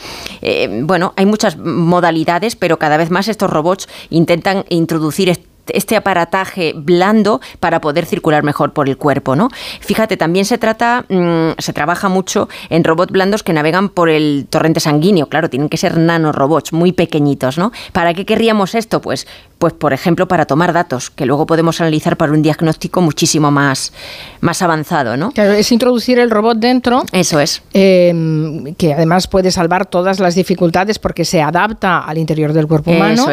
Eh, 0.40 0.82
bueno, 0.84 1.12
hay 1.16 1.26
muchas 1.26 1.58
modalidades, 1.58 2.56
pero 2.56 2.78
cada 2.78 2.96
vez 2.96 3.10
más 3.10 3.28
estos 3.28 3.50
robots 3.50 3.88
intentan 4.10 4.64
introducir 4.68 5.28
este 5.74 5.96
aparataje 5.96 6.72
blando 6.76 7.40
para 7.60 7.80
poder 7.80 8.06
circular 8.06 8.42
mejor 8.42 8.72
por 8.72 8.88
el 8.88 8.96
cuerpo, 8.96 9.36
¿no? 9.36 9.48
Fíjate, 9.80 10.16
también 10.16 10.44
se 10.44 10.58
trata, 10.58 11.04
mm, 11.08 11.50
se 11.58 11.72
trabaja 11.72 12.08
mucho 12.08 12.48
en 12.70 12.84
robots 12.84 13.12
blandos 13.12 13.42
que 13.42 13.52
navegan 13.52 13.88
por 13.88 14.08
el 14.08 14.46
torrente 14.48 14.80
sanguíneo, 14.80 15.28
claro, 15.28 15.50
tienen 15.50 15.68
que 15.68 15.76
ser 15.76 15.98
nanorobots, 15.98 16.72
muy 16.72 16.92
pequeñitos, 16.92 17.58
¿no? 17.58 17.72
¿Para 17.92 18.14
qué 18.14 18.24
querríamos 18.24 18.74
esto? 18.74 19.00
Pues, 19.00 19.26
pues 19.58 19.72
por 19.72 19.92
ejemplo, 19.92 20.28
para 20.28 20.46
tomar 20.46 20.72
datos, 20.72 21.10
que 21.10 21.26
luego 21.26 21.46
podemos 21.46 21.80
analizar 21.80 22.16
para 22.16 22.32
un 22.32 22.42
diagnóstico 22.42 23.00
muchísimo 23.00 23.50
más, 23.50 23.92
más 24.40 24.62
avanzado, 24.62 25.16
¿no? 25.16 25.32
Claro, 25.32 25.52
es 25.52 25.72
introducir 25.72 26.18
el 26.18 26.30
robot 26.30 26.58
dentro. 26.58 27.04
Eso 27.12 27.40
es. 27.40 27.62
Em, 27.72 28.74
que 28.76 28.94
además 28.94 29.26
puede 29.26 29.50
salvar 29.50 29.86
todas 29.86 30.20
las 30.20 30.34
dificultades 30.34 30.98
porque 30.98 31.24
se 31.24 31.42
adapta 31.42 31.98
al 31.98 32.18
interior 32.18 32.52
del 32.52 32.66
cuerpo 32.66 32.92
humano 32.92 33.26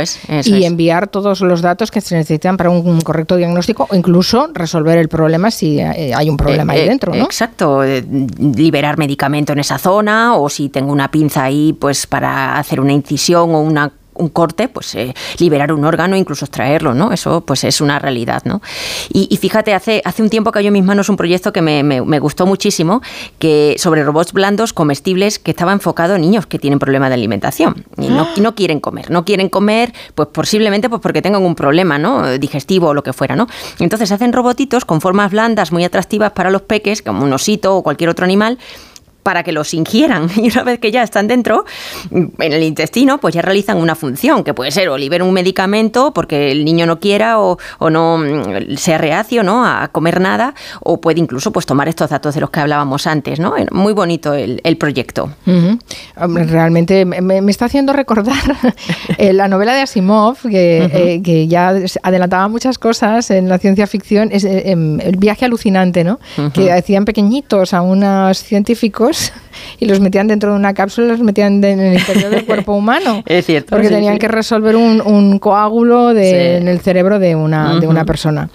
y 0.44 0.64
enviar 0.64 1.08
todos 1.08 1.42
los 1.42 1.62
datos 1.62 1.92
que 1.92 2.02
se 2.02 2.16
necesitan 2.16 2.58
para 2.58 2.70
un 2.70 3.02
correcto 3.02 3.36
diagnóstico 3.36 3.88
o 3.90 3.96
incluso 3.96 4.50
resolver 4.54 4.98
el 4.98 5.10
problema 5.10 5.52
si 5.52 5.80
eh, 5.80 6.14
hay 6.16 6.30
un 6.30 6.38
problema 6.38 6.74
ahí 6.74 6.80
eh, 6.80 6.86
eh, 6.86 6.90
dentro, 6.90 7.14
¿no? 7.14 7.26
Exacto, 7.26 7.82
liberar 7.84 8.98
medicamento 8.98 9.54
en 9.54 9.60
esa 9.60 9.78
zona 9.78 10.36
o 10.36 10.50
si 10.50 10.70
tengo 10.70 10.92
una 10.92 11.12
pinza 11.12 11.44
ahí 11.44 11.74
pues 11.74 12.08
para 12.08 12.58
hacer 12.58 12.80
una 12.80 12.94
incisión 12.94 13.54
o 13.54 13.62
una 13.62 13.92
un 14.16 14.30
corte, 14.30 14.68
pues 14.68 14.96
eh, 14.96 15.14
liberar 15.40 15.72
un 15.72 15.86
órgano, 15.86 16.16
incluso 16.16 16.46
extraerlo, 16.46 16.94
¿no? 16.94 17.12
Eso 17.12 17.42
pues 17.42 17.64
es 17.64 17.82
una 17.82 18.00
realidad, 18.00 18.44
¿no? 18.46 18.62
Y, 19.10 19.36
fíjate, 19.38 19.74
hace, 19.74 20.02
hace 20.06 20.24
un 20.24 20.30
tiempo 20.30 20.52
cayó 20.52 20.68
en 20.68 20.74
mis 20.74 20.84
manos 20.84 21.10
un 21.10 21.18
proyecto 21.18 21.54
que 21.54 21.62
me, 21.62 21.84
me, 21.84 22.20
gustó 22.20 22.46
muchísimo, 22.46 23.02
que 23.40 23.76
sobre 23.78 24.04
robots 24.04 24.34
blandos 24.34 24.74
comestibles 24.74 25.40
que 25.40 25.52
estaba 25.52 25.74
enfocado 25.74 26.16
en 26.16 26.22
niños 26.22 26.46
que 26.46 26.60
tienen 26.60 26.80
problemas 26.80 27.10
de 27.10 27.16
alimentación 27.16 27.86
y 27.98 28.08
no, 28.08 28.28
no 28.38 28.56
quieren 28.56 28.80
comer, 28.80 29.12
no 29.12 29.26
quieren 29.26 29.50
comer, 29.50 29.94
pues 30.16 30.30
posiblemente 30.30 30.90
pues 30.90 31.02
porque 31.02 31.22
tengan 31.22 31.44
un 31.44 31.56
problema, 31.56 31.98
¿no? 31.98 32.38
Digestivo 32.38 32.90
o 32.90 32.94
lo 32.94 33.04
que 33.04 33.14
fuera, 33.14 33.36
¿no? 33.36 33.48
Entonces 33.80 34.12
hacen 34.12 34.34
robotitos 34.34 34.86
con 34.86 35.02
formas 35.02 35.32
blandas 35.32 35.72
muy 35.72 35.84
atractivas 35.84 36.32
para 36.32 36.50
los 36.50 36.62
peques, 36.64 37.02
como 37.02 37.24
un 37.24 37.34
osito 37.34 37.76
o 37.76 37.84
cualquier 37.84 38.10
otro 38.10 38.26
animal, 38.26 38.58
para 39.26 39.42
que 39.42 39.52
los 39.52 39.74
ingieran. 39.74 40.30
Y 40.46 40.52
una 40.52 40.64
vez 40.64 40.80
que 40.80 40.92
ya 40.92 41.02
están 41.02 41.28
dentro, 41.28 41.66
en 42.12 42.32
el 42.38 42.62
intestino, 42.62 43.18
pues 43.18 43.34
ya 43.34 43.42
realizan 43.42 43.78
una 43.78 43.96
función, 43.96 44.44
que 44.44 44.54
puede 44.54 44.70
ser 44.70 44.90
o 44.90 44.98
liberar 44.98 45.26
un 45.26 45.34
medicamento 45.34 46.14
porque 46.14 46.52
el 46.52 46.64
niño 46.64 46.86
no 46.86 47.00
quiera 47.00 47.40
o, 47.40 47.58
no 47.90 48.20
mm, 48.20 48.76
sea 48.78 49.00
reacio 49.00 49.42
¿no? 49.42 49.66
a 49.66 49.88
comer 49.88 50.22
nada, 50.22 50.54
o 50.82 51.02
puede 51.02 51.20
incluso 51.20 51.52
pues, 51.52 51.66
tomar 51.66 51.88
estos 51.88 52.12
datos 52.12 52.36
de 52.36 52.42
los 52.42 52.52
que 52.52 52.60
hablábamos 52.60 53.08
antes. 53.08 53.40
¿no? 53.40 53.56
Muy 53.72 53.94
bonito 53.94 54.34
el, 54.34 54.78
proyecto. 54.78 55.32
Realmente 56.16 57.06
me, 57.06 57.40
está 57.50 57.66
haciendo 57.66 57.94
recordar 57.94 58.36
eh, 59.18 59.34
la 59.34 59.48
novela 59.48 59.74
de 59.74 59.82
Asimov, 59.82 60.38
eh, 60.52 61.22
que, 61.24 61.48
ya 61.48 61.74
adelantaba 62.04 62.48
muchas 62.48 62.78
cosas 62.78 63.32
en 63.32 63.50
la 63.50 63.58
ciencia 63.58 63.88
ficción, 63.88 64.30
es 64.32 64.44
eh, 64.44 64.70
em, 64.72 65.00
el 65.00 65.18
viaje 65.18 65.46
alucinante, 65.46 66.04
¿no? 66.04 66.20
que 66.54 66.72
hacían 66.72 67.06
pequeñitos 67.06 67.74
a 67.74 67.82
unos 67.82 68.38
científicos 68.44 69.15
house. 69.16 69.45
Y 69.80 69.86
los 69.86 70.00
metían 70.00 70.28
dentro 70.28 70.52
de 70.52 70.58
una 70.58 70.74
cápsula 70.74 71.08
y 71.08 71.10
los 71.12 71.22
metían 71.22 71.64
en 71.64 71.80
el 71.80 72.00
interior 72.00 72.30
del 72.30 72.46
cuerpo 72.46 72.74
humano. 72.76 73.24
Es 73.26 73.46
cierto. 73.46 73.70
Porque 73.70 73.90
tenían 73.90 74.18
que 74.18 74.28
resolver 74.28 74.76
un, 74.76 75.40
coágulo 75.40 76.12
en 76.12 76.68
el 76.68 76.80
cerebro 76.80 77.20
de 77.20 77.36
una, 77.36 77.80
de 77.80 77.88
una 77.88 78.06
persona. 78.06 78.50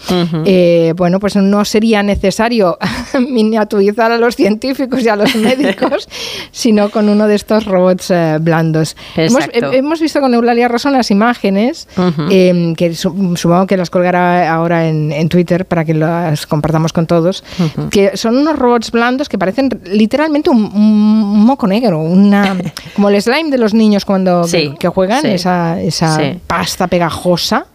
Eh, 0.44 0.94
bueno, 0.96 1.20
pues 1.20 1.36
no 1.36 1.64
sería 1.64 2.02
necesario 2.02 2.78
miniaturizar 3.28 4.12
a 4.12 4.18
los 4.18 4.36
científicos 4.36 5.02
y 5.02 5.08
a 5.08 5.16
los 5.16 5.34
médicos, 5.36 6.08
sino 6.50 6.90
con 6.90 7.08
uno 7.08 7.26
de 7.26 7.34
estos 7.34 7.64
robots 7.64 8.10
eh, 8.10 8.38
blandos. 8.40 8.96
Hemos, 9.16 9.44
hemos, 9.52 10.00
visto 10.00 10.20
con 10.20 10.32
Eulalia 10.34 10.68
Rosa 10.68 10.88
unas 10.88 11.10
imágenes 11.10 11.88
em, 12.30 12.74
que 12.74 12.94
supongo 12.94 13.66
que 13.66 13.76
las 13.76 13.90
colgará 13.90 14.52
ahora 14.52 14.88
en, 14.88 15.12
en, 15.12 15.28
Twitter 15.28 15.66
para 15.66 15.84
que 15.84 15.94
las 15.94 16.46
compartamos 16.46 16.92
con 16.92 17.06
todos, 17.06 17.44
que 17.90 18.16
son 18.16 18.36
unos 18.36 18.58
robots 18.58 18.90
blandos 18.90 19.28
que 19.28 19.38
parecen 19.38 19.68
literalmente 19.84 20.50
un, 20.50 20.70
moco 20.90 21.66
negro, 21.66 22.00
una 22.00 22.56
como 22.94 23.08
el 23.08 23.20
slime 23.20 23.50
de 23.50 23.58
los 23.58 23.74
niños 23.74 24.04
cuando 24.04 24.46
que, 24.50 24.88
juegan, 24.88 25.26
esa, 25.26 25.80
esa 25.80 26.18
pasta 26.46 26.86
pegajosa. 26.86 27.66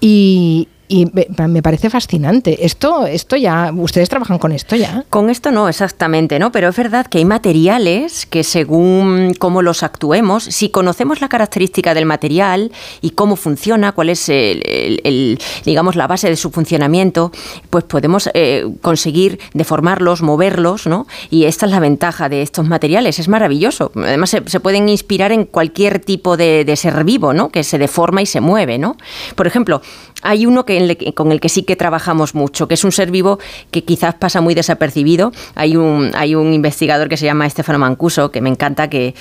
Y, 0.00 0.68
y 0.90 1.06
me 1.46 1.62
parece 1.62 1.88
fascinante. 1.88 2.66
Esto, 2.66 3.06
esto 3.06 3.36
ya, 3.36 3.72
ustedes 3.72 4.08
trabajan 4.08 4.40
con 4.40 4.50
esto 4.50 4.74
ya. 4.74 5.04
Con 5.08 5.30
esto 5.30 5.52
no, 5.52 5.68
exactamente, 5.68 6.40
¿no? 6.40 6.50
Pero 6.50 6.68
es 6.68 6.76
verdad 6.76 7.06
que 7.06 7.18
hay 7.18 7.24
materiales 7.24 8.26
que 8.26 8.42
según 8.42 9.34
cómo 9.38 9.62
los 9.62 9.84
actuemos, 9.84 10.42
si 10.42 10.70
conocemos 10.70 11.20
la 11.20 11.28
característica 11.28 11.94
del 11.94 12.06
material 12.06 12.72
y 13.02 13.10
cómo 13.10 13.36
funciona, 13.36 13.92
cuál 13.92 14.08
es 14.08 14.28
el, 14.28 15.38
digamos 15.64 15.94
la 15.94 16.08
base 16.08 16.28
de 16.28 16.34
su 16.34 16.50
funcionamiento, 16.50 17.30
pues 17.70 17.84
podemos 17.84 18.28
eh, 18.34 18.66
conseguir 18.82 19.38
deformarlos, 19.54 20.22
moverlos, 20.22 20.88
¿no? 20.88 21.06
Y 21.30 21.44
esta 21.44 21.66
es 21.66 21.72
la 21.72 21.78
ventaja 21.78 22.28
de 22.28 22.42
estos 22.42 22.66
materiales, 22.66 23.20
es 23.20 23.28
maravilloso. 23.28 23.92
Además 23.94 24.30
se, 24.30 24.60
pueden 24.60 24.88
inspirar 24.88 25.30
en 25.30 25.44
cualquier 25.44 26.00
tipo 26.00 26.36
de, 26.36 26.64
de 26.64 26.74
ser 26.74 27.04
vivo, 27.04 27.32
¿no? 27.32 27.50
Que 27.50 27.62
se 27.62 27.78
deforma 27.78 28.22
y 28.22 28.26
se 28.26 28.40
mueve, 28.40 28.76
¿no? 28.78 28.96
Por 29.36 29.46
ejemplo, 29.46 29.82
hay 30.22 30.46
uno 30.46 30.66
que 30.66 30.79
con 31.14 31.32
el 31.32 31.40
que 31.40 31.48
sí 31.48 31.62
que 31.62 31.76
trabajamos 31.76 32.34
mucho, 32.34 32.68
que 32.68 32.74
es 32.74 32.84
un 32.84 32.92
ser 32.92 33.10
vivo 33.10 33.38
que 33.70 33.84
quizás 33.84 34.14
pasa 34.14 34.40
muy 34.40 34.54
desapercibido. 34.54 35.32
Hay 35.54 35.76
un, 35.76 36.12
hay 36.14 36.34
un 36.34 36.52
investigador 36.52 37.08
que 37.08 37.16
se 37.16 37.26
llama 37.26 37.46
Estefano 37.46 37.78
Mancuso, 37.78 38.30
que 38.30 38.40
me 38.40 38.50
encanta, 38.50 38.88
que, 38.88 39.14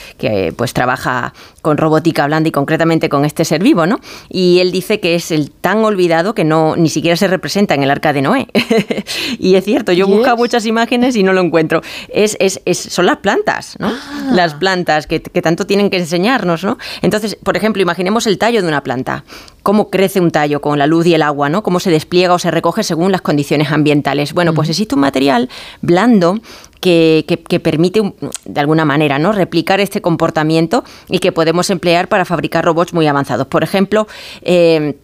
pues 0.55 0.73
trabaja 0.73 1.33
con 1.61 1.77
robótica 1.77 2.25
blanda 2.25 2.49
y 2.49 2.51
concretamente 2.51 3.09
con 3.09 3.25
este 3.25 3.45
ser 3.45 3.61
vivo, 3.63 3.85
¿no? 3.85 3.99
Y 4.29 4.59
él 4.59 4.71
dice 4.71 4.99
que 4.99 5.15
es 5.15 5.31
el 5.31 5.51
tan 5.51 5.83
olvidado 5.83 6.33
que 6.33 6.43
no 6.43 6.75
ni 6.75 6.89
siquiera 6.89 7.17
se 7.17 7.27
representa 7.27 7.73
en 7.73 7.83
el 7.83 7.91
arca 7.91 8.13
de 8.13 8.21
Noé. 8.21 8.47
y 9.39 9.55
es 9.55 9.65
cierto, 9.65 9.91
yo 9.91 10.07
busco 10.07 10.35
muchas 10.37 10.65
imágenes 10.65 11.15
y 11.15 11.23
no 11.23 11.33
lo 11.33 11.41
encuentro. 11.41 11.81
Es, 12.09 12.37
es, 12.39 12.59
son 12.73 13.05
las 13.05 13.17
plantas, 13.17 13.75
¿no? 13.79 13.87
Ah. 13.87 14.31
Las 14.33 14.53
plantas 14.55 15.07
que, 15.07 15.21
que 15.21 15.41
tanto 15.41 15.65
tienen 15.65 15.89
que 15.89 15.97
enseñarnos, 15.97 16.63
¿no? 16.63 16.77
Entonces, 17.01 17.35
por 17.35 17.57
ejemplo, 17.57 17.81
imaginemos 17.81 18.27
el 18.27 18.37
tallo 18.37 18.61
de 18.61 18.67
una 18.67 18.83
planta 18.83 19.23
cómo 19.63 19.89
crece 19.89 20.19
un 20.19 20.31
tallo 20.31 20.61
con 20.61 20.79
la 20.79 20.87
luz 20.87 21.05
y 21.05 21.13
el 21.13 21.21
agua, 21.21 21.49
¿no? 21.49 21.63
Cómo 21.63 21.79
se 21.79 21.91
despliega 21.91 22.33
o 22.33 22.39
se 22.39 22.51
recoge 22.51 22.83
según 22.83 23.11
las 23.11 23.21
condiciones 23.21 23.71
ambientales. 23.71 24.33
Bueno, 24.33 24.53
pues 24.53 24.69
existe 24.69 24.95
un 24.95 25.01
material 25.01 25.49
blando 25.81 26.39
que, 26.79 27.61
permite, 27.61 28.01
de 28.45 28.59
alguna 28.59 28.85
manera, 28.85 29.19
¿no? 29.19 29.31
replicar 29.31 29.79
este 29.79 30.01
comportamiento 30.01 30.83
y 31.09 31.19
que 31.19 31.31
podemos 31.31 31.69
emplear 31.69 32.07
para 32.07 32.25
fabricar 32.25 32.65
robots 32.65 32.93
muy 32.93 33.07
avanzados. 33.07 33.47
Por 33.47 33.63
ejemplo, 33.63 34.07
eh, 34.41 34.95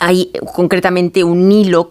hay 0.00 0.32
concretamente 0.54 1.22
un 1.22 1.52
hilo 1.52 1.90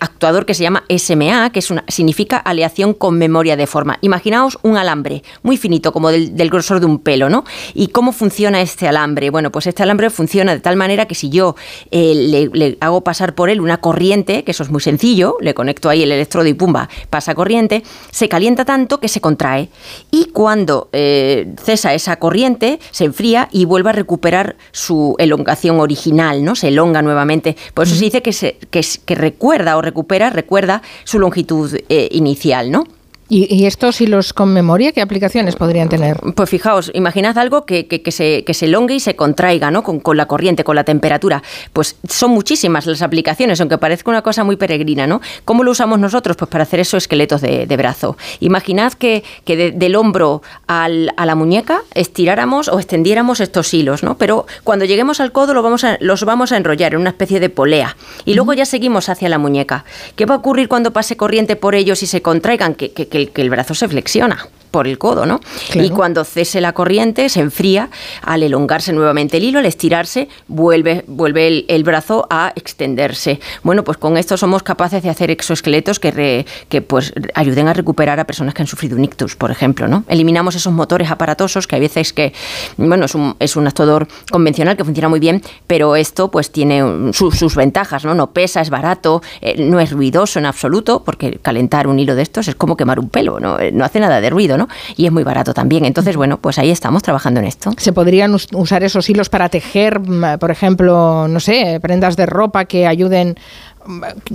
actuador 0.00 0.44
que 0.44 0.52
se 0.52 0.62
llama 0.62 0.84
SMA, 0.94 1.50
que 1.50 1.60
es 1.60 1.70
una, 1.70 1.82
significa 1.88 2.36
aleación 2.36 2.92
con 2.92 3.16
memoria 3.16 3.56
de 3.56 3.66
forma. 3.66 3.98
Imaginaos 4.02 4.58
un 4.62 4.76
alambre 4.76 5.22
muy 5.42 5.56
finito, 5.56 5.92
como 5.92 6.10
del, 6.10 6.50
grosor 6.50 6.80
de 6.80 6.86
un 6.86 6.98
pelo, 6.98 7.30
¿no? 7.30 7.44
¿Y 7.72 7.88
cómo 7.88 8.12
funciona 8.12 8.60
este 8.60 8.86
alambre? 8.86 9.30
Bueno, 9.30 9.50
pues 9.50 9.66
este 9.66 9.82
alambre 9.82 10.10
funciona 10.10 10.52
de 10.52 10.60
tal 10.60 10.76
manera 10.76 11.06
que 11.06 11.14
si 11.14 11.30
yo 11.30 11.56
eh, 11.90 12.50
le, 12.52 12.76
hago 12.80 13.00
pasar 13.02 13.34
por 13.34 13.48
él 13.48 13.62
una 13.62 13.80
corriente, 13.80 14.44
que 14.44 14.50
eso 14.50 14.62
es 14.62 14.70
muy 14.70 14.82
sencillo, 14.82 15.36
le 15.40 15.54
conecto 15.54 15.88
ahí 15.88 16.02
el 16.02 16.12
electrodo 16.12 16.46
y 16.46 16.54
pumba, 16.54 16.90
pasa 17.08 17.34
corriente, 17.34 17.82
se 18.10 18.28
calienta 18.28 18.66
tanto 18.66 19.00
que 19.00 19.08
se 19.08 19.22
contrae. 19.22 19.70
Y 20.10 20.26
cuando 20.26 20.90
eh, 20.92 21.54
cesa 21.64 21.94
esa 21.94 22.16
corriente, 22.16 22.78
se 22.90 23.06
enfría 23.06 23.48
y 23.52 23.64
vuelve 23.64 23.88
a 23.88 23.94
recuperar 23.94 24.56
su 24.70 25.14
elongación 25.18 25.80
original, 25.80 26.44
¿no? 26.44 26.54
Se 26.54 26.68
elonga 26.68 27.00
nuevamente 27.00 27.37
por 27.74 27.86
eso 27.86 27.94
se 27.94 28.04
dice 28.04 28.22
que, 28.22 28.32
se, 28.32 28.56
que, 28.70 29.14
recuerda 29.14 29.76
o 29.76 29.82
recupera, 29.82 30.30
recuerda 30.30 30.82
su 31.04 31.18
longitud 31.18 31.78
eh, 31.88 32.08
inicial, 32.12 32.70
¿no? 32.70 32.84
¿Y, 33.30 33.66
estos 33.66 34.00
hilos 34.00 34.32
con 34.32 34.54
memoria 34.54 34.92
qué 34.92 35.02
aplicaciones 35.02 35.54
podrían 35.54 35.90
tener? 35.90 36.16
Pues 36.34 36.48
fijaos, 36.48 36.90
imaginad 36.94 37.36
algo 37.36 37.66
que, 37.66 37.86
se, 38.08 38.42
que 38.42 38.54
se 38.54 38.64
elongue 38.64 38.94
y 38.94 39.00
se 39.00 39.16
contraiga 39.16 39.70
¿no? 39.70 39.82
Con, 39.82 40.16
la 40.16 40.26
corriente, 40.26 40.64
con 40.64 40.76
la 40.76 40.84
temperatura. 40.84 41.42
Pues 41.74 41.96
son 42.08 42.30
muchísimas 42.30 42.86
las 42.86 43.02
aplicaciones, 43.02 43.60
aunque 43.60 43.76
parezca 43.76 44.10
una 44.10 44.22
cosa 44.22 44.44
muy 44.44 44.56
peregrina. 44.56 45.06
¿no? 45.06 45.20
¿Cómo 45.44 45.62
lo 45.62 45.72
usamos 45.72 45.98
nosotros? 45.98 46.38
Pues 46.38 46.50
para 46.50 46.62
hacer 46.62 46.80
esos 46.80 47.04
esqueletos 47.04 47.42
de, 47.42 47.76
brazo. 47.76 48.16
Imaginad 48.40 48.94
que, 48.94 49.22
del 49.46 49.94
hombro 49.94 50.40
a 50.66 50.88
la 50.88 51.34
muñeca 51.34 51.82
estiráramos 51.94 52.68
o 52.68 52.78
extendiéramos 52.78 53.40
estos 53.40 53.74
hilos, 53.74 54.02
¿no? 54.02 54.16
pero 54.16 54.46
cuando 54.64 54.86
lleguemos 54.86 55.20
al 55.20 55.32
codo 55.32 55.62
vamos 55.62 55.84
los 56.00 56.24
vamos 56.24 56.52
a 56.52 56.56
enrollar 56.56 56.94
en 56.94 57.00
una 57.00 57.10
especie 57.10 57.40
de 57.40 57.50
polea 57.50 57.96
y 58.24 58.34
luego 58.34 58.54
ya 58.54 58.64
seguimos 58.64 59.10
hacia 59.10 59.28
la 59.28 59.38
muñeca. 59.38 59.84
¿Qué 60.16 60.24
va 60.24 60.36
a 60.36 60.38
ocurrir 60.38 60.68
cuando 60.68 60.92
pase 60.92 61.16
corriente 61.16 61.56
por 61.56 61.74
ellos 61.74 62.02
y 62.02 62.06
se 62.06 62.22
contraigan? 62.22 62.74
que 62.74 63.17
que 63.26 63.42
el 63.42 63.50
brazo 63.50 63.74
se 63.74 63.88
flexiona. 63.88 64.46
Por 64.70 64.86
el 64.86 64.98
codo, 64.98 65.26
¿no? 65.26 65.40
Y 65.74 65.90
cuando 65.90 66.24
cese 66.24 66.60
la 66.60 66.72
corriente, 66.72 67.28
se 67.28 67.40
enfría, 67.40 67.90
al 68.22 68.42
elongarse 68.42 68.92
nuevamente 68.92 69.36
el 69.36 69.44
hilo, 69.44 69.58
al 69.58 69.66
estirarse, 69.66 70.28
vuelve, 70.46 71.04
vuelve 71.06 71.64
el, 71.68 71.84
brazo 71.84 72.26
a 72.30 72.52
extenderse. 72.54 73.40
Bueno, 73.62 73.84
pues 73.84 73.96
con 73.98 74.16
esto 74.16 74.36
somos 74.36 74.62
capaces 74.62 75.02
de 75.02 75.08
hacer 75.08 75.30
exoesqueletos 75.30 75.98
que, 76.00 76.44
que 76.68 76.82
pues 76.82 77.12
ayuden 77.34 77.68
a 77.68 77.72
recuperar 77.72 78.20
a 78.20 78.24
personas 78.24 78.54
que 78.54 78.62
han 78.62 78.66
sufrido 78.66 78.96
un 78.96 79.04
ictus, 79.04 79.36
por 79.36 79.50
ejemplo, 79.50 79.88
¿no? 79.88 80.04
Eliminamos 80.08 80.54
esos 80.54 80.72
motores 80.72 81.10
aparatosos 81.10 81.66
que 81.66 81.76
hay 81.76 81.80
veces 81.80 82.12
que, 82.12 82.32
bueno, 82.76 83.06
es 83.06 83.14
un, 83.14 83.36
es 83.38 83.56
un 83.56 83.66
actuador 83.66 84.06
convencional 84.30 84.76
que 84.76 84.84
funciona 84.84 85.08
muy 85.08 85.20
bien, 85.20 85.42
pero 85.66 85.96
esto 85.96 86.30
pues 86.30 86.50
tiene 86.50 87.12
sus 87.12 87.54
ventajas, 87.54 88.04
¿no? 88.04 88.14
No 88.14 88.30
pesa, 88.32 88.60
es 88.60 88.70
barato, 88.70 89.22
eh, 89.40 89.62
no 89.62 89.80
es 89.80 89.90
ruidoso 89.90 90.38
en 90.38 90.46
absoluto, 90.46 91.02
porque 91.04 91.38
calentar 91.40 91.86
un 91.86 91.98
hilo 91.98 92.14
de 92.14 92.22
estos 92.22 92.48
es 92.48 92.54
como 92.54 92.76
quemar 92.76 92.98
un 92.98 93.08
pelo, 93.08 93.40
¿no? 93.40 93.58
Eh, 93.58 93.72
no 93.72 93.84
hace 93.84 94.00
nada 94.00 94.20
de 94.20 94.30
ruido, 94.30 94.57
¿no? 94.58 94.68
Y 94.96 95.06
es 95.06 95.12
muy 95.12 95.24
barato 95.24 95.54
también. 95.54 95.84
Entonces, 95.84 96.16
bueno, 96.16 96.38
pues 96.38 96.58
ahí 96.58 96.70
estamos 96.70 97.02
trabajando 97.02 97.40
en 97.40 97.46
esto. 97.46 97.72
¿Se 97.78 97.92
podrían 97.92 98.34
usar 98.34 98.82
esos 98.82 99.08
hilos 99.08 99.28
para 99.28 99.48
tejer, 99.48 100.00
mm, 100.00 100.38
por 100.38 100.50
ejemplo, 100.50 101.26
no 101.28 101.40
sé, 101.40 101.78
prendas 101.80 102.16
de 102.16 102.26
ropa 102.26 102.66
que 102.66 102.86
ayuden 102.86 103.36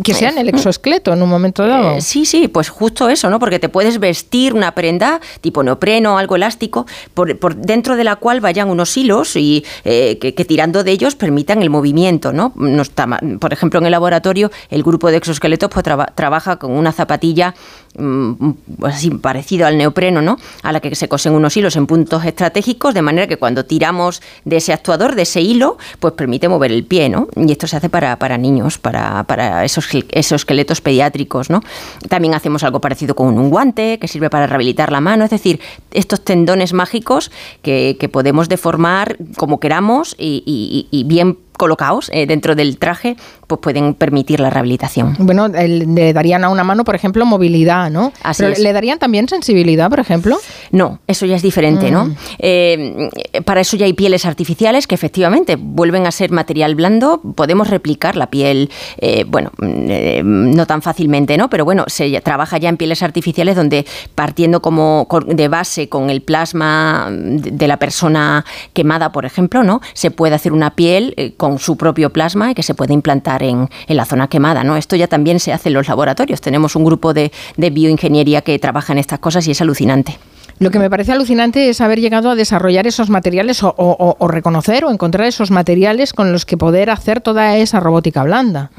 que 0.03 0.13
sean 0.13 0.37
el 0.37 0.49
exoesqueleto 0.49 1.13
en 1.13 1.21
un 1.21 1.29
momento 1.29 1.65
dado. 1.67 1.91
Eh, 1.91 2.01
sí, 2.01 2.25
sí, 2.25 2.47
pues 2.47 2.69
justo 2.69 3.09
eso, 3.09 3.29
¿no? 3.29 3.39
Porque 3.39 3.59
te 3.59 3.69
puedes 3.69 3.99
vestir 3.99 4.53
una 4.53 4.73
prenda 4.73 5.21
tipo 5.41 5.63
neopreno 5.63 6.15
o 6.15 6.17
algo 6.17 6.35
elástico, 6.35 6.85
por, 7.13 7.55
dentro 7.55 7.95
de 7.95 8.03
la 8.03 8.15
cual 8.15 8.41
vayan 8.41 8.69
unos 8.69 8.95
hilos 8.97 9.35
y 9.35 9.63
eh, 9.83 10.17
que, 10.17 10.45
tirando 10.45 10.83
de 10.83 10.91
ellos 10.91 11.15
permitan 11.15 11.61
el 11.61 11.69
movimiento, 11.69 12.33
¿no? 12.33 12.53
por 13.39 13.53
ejemplo, 13.53 13.79
en 13.79 13.85
el 13.85 13.91
laboratorio, 13.91 14.51
el 14.69 14.83
grupo 14.83 15.11
de 15.11 15.17
exoesqueletos 15.17 15.69
pues, 15.69 15.85
trabaja 16.15 16.57
con 16.57 16.71
una 16.71 16.91
zapatilla 16.91 17.53
mm, 17.82 17.82
así 18.83 19.09
parecido 19.11 19.67
al 19.67 19.77
neopreno, 19.77 20.21
¿no? 20.21 20.37
A 20.63 20.71
la 20.71 20.79
que 20.79 20.95
se 20.95 21.07
cosen 21.07 21.33
unos 21.33 21.55
hilos 21.55 21.75
en 21.75 21.87
puntos 21.87 22.25
estratégicos, 22.25 22.93
de 22.93 23.01
manera 23.01 23.27
que 23.27 23.37
cuando 23.37 23.65
tiramos 23.65 24.21
de 24.45 24.57
ese 24.57 24.73
actuador, 24.73 25.15
de 25.15 25.23
ese 25.23 25.41
hilo, 25.41 25.77
pues 25.99 26.13
permite 26.13 26.49
mover 26.49 26.71
el 26.71 26.85
pie, 26.85 27.09
¿no? 27.09 27.27
Y 27.35 27.51
esto 27.51 27.67
se 27.67 27.77
hace 27.77 27.89
para, 27.89 28.17
para 28.17 28.37
niños, 28.37 28.77
para, 28.77 29.23
para 29.23 29.63
esos, 29.63 29.87
esos 30.11 30.41
esqueletos 30.41 30.81
pediátricos. 30.81 31.49
¿no? 31.49 31.61
También 32.09 32.33
hacemos 32.33 32.63
algo 32.63 32.81
parecido 32.81 33.15
con 33.15 33.37
un 33.37 33.49
guante 33.49 33.99
que 33.99 34.07
sirve 34.07 34.29
para 34.29 34.47
rehabilitar 34.47 34.91
la 34.91 35.01
mano, 35.01 35.25
es 35.25 35.31
decir, 35.31 35.59
estos 35.91 36.21
tendones 36.23 36.73
mágicos 36.73 37.31
que, 37.61 37.93
podemos 38.11 38.49
deformar 38.49 39.17
como 39.37 39.59
queramos 39.59 40.13
y, 40.19 40.87
y 40.91 41.03
bien 41.05 41.37
colocados 41.57 42.09
eh, 42.13 42.25
dentro 42.25 42.55
del 42.55 42.77
traje, 42.77 43.15
pues 43.47 43.59
pueden 43.61 43.93
permitir 43.93 44.39
la 44.39 44.49
rehabilitación. 44.49 45.15
Bueno, 45.19 45.47
le 45.47 46.13
darían 46.13 46.43
a 46.43 46.49
una 46.49 46.63
mano, 46.63 46.83
por 46.83 46.95
ejemplo, 46.95 47.25
movilidad, 47.25 47.89
¿no? 47.89 48.11
Así 48.23 48.43
¿Le 48.43 48.73
darían 48.73 48.99
también 48.99 49.27
sensibilidad, 49.27 49.89
por 49.89 49.99
ejemplo? 49.99 50.37
No, 50.71 50.99
eso 51.07 51.25
ya 51.25 51.35
es 51.35 51.41
diferente, 51.41 51.91
¿no? 51.91 52.05
Mm. 52.05 52.15
Eh, 52.39 53.09
para 53.45 53.61
eso 53.61 53.77
ya 53.77 53.85
hay 53.85 53.93
pieles 53.93 54.25
artificiales 54.25 54.87
que 54.87 54.95
efectivamente 54.95 55.55
vuelven 55.57 56.07
a 56.07 56.11
ser 56.11 56.31
material 56.31 56.75
blando. 56.75 57.21
Podemos 57.35 57.69
replicar 57.69 58.15
la 58.15 58.27
piel, 58.27 58.69
eh, 58.97 59.25
bueno, 59.27 59.51
no 59.59 60.65
tan 60.65 60.81
fácilmente, 60.81 61.37
¿no? 61.37 61.49
Pero 61.49 61.65
bueno, 61.65 61.85
se 61.87 62.19
trabaja 62.21 62.57
ya 62.57 62.69
en 62.69 62.77
pieles 62.77 63.03
artificiales 63.03 63.55
donde 63.55 63.85
partiendo 64.15 64.61
como 64.61 65.07
de 65.27 65.47
base 65.47 65.89
con 65.89 66.09
el 66.09 66.21
plasma 66.21 67.09
de 67.11 67.67
la 67.67 67.77
persona 67.77 68.45
quemada, 68.73 69.11
por 69.11 69.25
ejemplo, 69.25 69.63
¿no? 69.63 69.81
Se 69.93 70.11
puede 70.11 70.35
hacer 70.35 70.53
una 70.53 70.75
piel 70.75 71.35
con 71.37 71.42
su 71.57 71.77
propio 71.77 72.11
plasma 72.11 72.51
y 72.51 72.55
que 72.55 72.63
se 72.63 72.73
puede 72.73 72.93
implantar 72.93 73.43
en, 73.43 73.69
la 73.87 74.05
zona 74.05 74.27
quemada. 74.27 74.63
¿no? 74.63 74.77
Esto 74.77 74.95
ya 74.95 75.07
también 75.07 75.39
se 75.39 75.53
hace 75.53 75.69
en 75.69 75.73
los 75.73 75.87
laboratorios. 75.87 76.41
Tenemos 76.41 76.75
un 76.75 76.85
grupo 76.85 77.13
de, 77.13 77.31
bioingeniería 77.57 78.41
que 78.41 78.57
trabaja 78.59 78.93
en 78.93 78.99
estas 78.99 79.19
cosas 79.19 79.47
y 79.47 79.51
es 79.51 79.61
alucinante. 79.61 80.17
Lo 80.59 80.69
que 80.69 80.79
me 80.79 80.89
parece 80.89 81.11
alucinante 81.11 81.69
es 81.69 81.81
haber 81.81 81.99
llegado 81.99 82.29
a 82.29 82.35
desarrollar 82.35 82.85
esos 82.85 83.09
materiales 83.09 83.61
o, 83.63 84.27
reconocer 84.29 84.85
o 84.85 84.91
encontrar 84.91 85.27
esos 85.27 85.49
materiales 85.49 86.13
con 86.13 86.31
los 86.31 86.45
que 86.45 86.57
poder 86.57 86.89
hacer 86.89 87.21
toda 87.21 87.57
esa 87.57 87.79
robótica 87.79 88.23
blanda. 88.23 88.69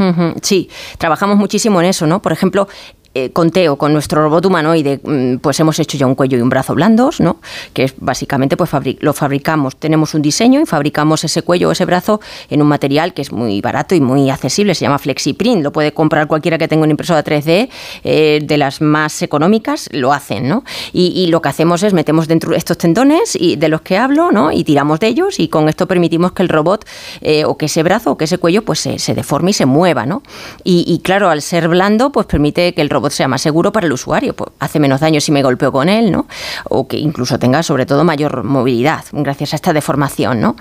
Sí, 0.40 0.70
trabajamos 0.98 1.36
muchísimo 1.36 1.80
en 1.80 1.88
eso, 1.88 2.06
¿no? 2.06 2.22
Por 2.22 2.32
ejemplo, 2.32 2.68
eh, 3.16 3.30
con 3.30 3.50
Teo, 3.50 3.76
con 3.76 3.92
nuestro 3.92 4.22
robot 4.22 4.46
humanoide, 4.46 4.98
mm, 5.00 5.36
pues 5.36 5.60
hemos 5.60 5.78
hecho 5.78 5.96
ya 5.96 6.04
un 6.04 6.16
cuello 6.16 6.36
y 6.36 6.40
un 6.40 6.48
brazo 6.48 6.74
blandos, 6.74 7.20
¿no? 7.20 7.36
Que 7.72 7.84
es 7.84 7.94
básicamente 7.96 8.56
pues 8.56 8.70
lo 8.98 9.12
fabricamos, 9.12 9.76
tenemos 9.76 10.14
un 10.14 10.22
diseño 10.22 10.60
y 10.60 10.66
fabricamos 10.66 11.22
ese 11.22 11.42
cuello 11.42 11.68
o 11.68 11.72
ese 11.72 11.84
brazo 11.84 12.20
en 12.50 12.60
un 12.60 12.66
material 12.66 13.14
que 13.14 13.22
es 13.22 13.30
muy 13.30 13.60
barato 13.60 13.94
y 13.94 14.00
muy 14.00 14.30
accesible, 14.30 14.74
se 14.74 14.84
llama 14.84 14.98
FlexiPrint, 14.98 15.62
lo 15.62 15.72
puede 15.72 15.92
comprar 15.92 16.26
cualquiera 16.26 16.58
que 16.58 16.66
tenga 16.66 16.82
una 16.82 16.90
impresora 16.90 17.22
3D, 17.22 17.68
eh, 18.02 18.40
de 18.42 18.58
las 18.58 18.80
más 18.80 19.22
económicas, 19.22 19.88
lo 19.92 20.12
hacen, 20.12 20.48
¿no? 20.48 20.64
Y, 20.92 21.24
lo 21.28 21.40
que 21.40 21.48
hacemos 21.48 21.82
es 21.84 21.94
metemos 21.94 22.26
dentro 22.26 22.54
estos 22.54 22.78
tendones 22.78 23.36
y 23.38 23.56
de 23.56 23.68
los 23.68 23.80
que 23.80 23.96
hablo, 23.96 24.32
¿no? 24.32 24.50
Y 24.50 24.64
tiramos 24.64 24.98
de 24.98 25.06
ellos 25.06 25.38
y 25.38 25.48
con 25.48 25.68
esto 25.68 25.86
permitimos 25.86 26.32
que 26.32 26.42
el 26.42 26.48
robot 26.48 26.84
eh, 27.20 27.44
o 27.44 27.56
que 27.56 27.66
ese 27.66 27.82
brazo 27.82 28.10
o 28.10 28.16
que 28.16 28.24
ese 28.24 28.38
cuello 28.38 28.62
pues 28.62 28.80
se, 28.80 29.14
deforme 29.14 29.50
y 29.50 29.54
se 29.54 29.66
mueva, 29.66 30.04
¿no? 30.04 30.22
Y 30.64 30.98
claro, 31.04 31.30
al 31.30 31.42
ser 31.42 31.68
blando 31.68 32.10
pues 32.10 32.26
permite 32.26 32.74
que 32.74 32.82
el 32.82 32.90
robot 32.90 33.03
sea 33.12 33.28
más 33.28 33.42
seguro 33.42 33.72
para 33.72 33.86
el 33.86 33.92
usuario. 33.92 34.34
Pues 34.34 34.50
hace 34.58 34.80
menos 34.80 35.00
daño 35.00 35.20
si 35.20 35.32
me 35.32 35.42
golpeo 35.42 35.72
con 35.72 35.88
él, 35.88 36.10
¿no? 36.10 36.26
O 36.68 36.88
que 36.88 36.96
incluso 36.96 37.38
tenga 37.38 37.62
sobre 37.62 37.86
todo 37.86 38.04
mayor 38.04 38.44
movilidad 38.44 39.04
gracias 39.12 39.52
a 39.52 39.56
esta 39.56 39.72
deformación, 39.72 40.40
¿no? 40.40 40.56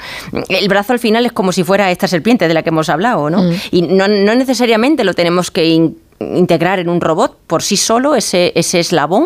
El 0.50 0.68
brazo 0.68 0.94
al 0.94 1.00
final 1.00 1.26
es 1.26 1.32
como 1.32 1.52
si 1.52 1.64
fuera 1.64 1.92
esta 1.92 2.08
serpiente 2.08 2.48
de 2.48 2.54
la 2.54 2.64
que 2.64 2.70
hemos 2.70 2.90
hablado, 2.90 3.30
¿no? 3.30 3.44
Mm. 3.44 3.54
Y 3.72 3.82
no, 3.84 4.08
no 4.08 4.36
necesariamente 4.36 5.04
lo 5.04 5.14
tenemos 5.14 5.52
que 5.52 5.94
integrar 6.36 6.80
en 6.80 6.90
un 6.90 7.02
robot 7.02 7.38
por 7.48 7.64
sí 7.64 7.78
solo 7.78 8.16
ese, 8.16 8.52
ese 8.56 8.80
eslabón 8.80 9.26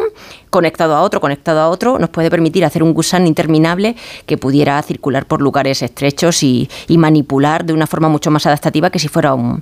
conectado 0.50 0.96
a 0.96 1.02
otro, 1.02 1.20
conectado 1.22 1.60
a 1.60 1.70
otro, 1.70 2.00
nos 2.00 2.10
puede 2.10 2.30
permitir 2.30 2.66
hacer 2.66 2.84
un 2.84 2.94
gusano 2.94 3.28
interminable 3.28 3.96
que 4.26 4.38
pudiera 4.38 4.82
circular 4.82 5.26
por 5.26 5.42
lugares 5.42 5.82
estrechos 5.82 6.44
y, 6.44 6.70
manipular 6.98 7.64
de 7.64 7.74
una 7.74 7.86
forma 7.86 8.10
mucho 8.10 8.32
más 8.32 8.48
adaptativa 8.48 8.90
que 8.90 8.98
si 8.98 9.08
fuera 9.08 9.36
un, 9.36 9.62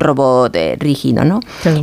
robot 0.00 0.54
eh, 0.56 0.76
rígido, 0.78 1.24
¿no? 1.24 1.38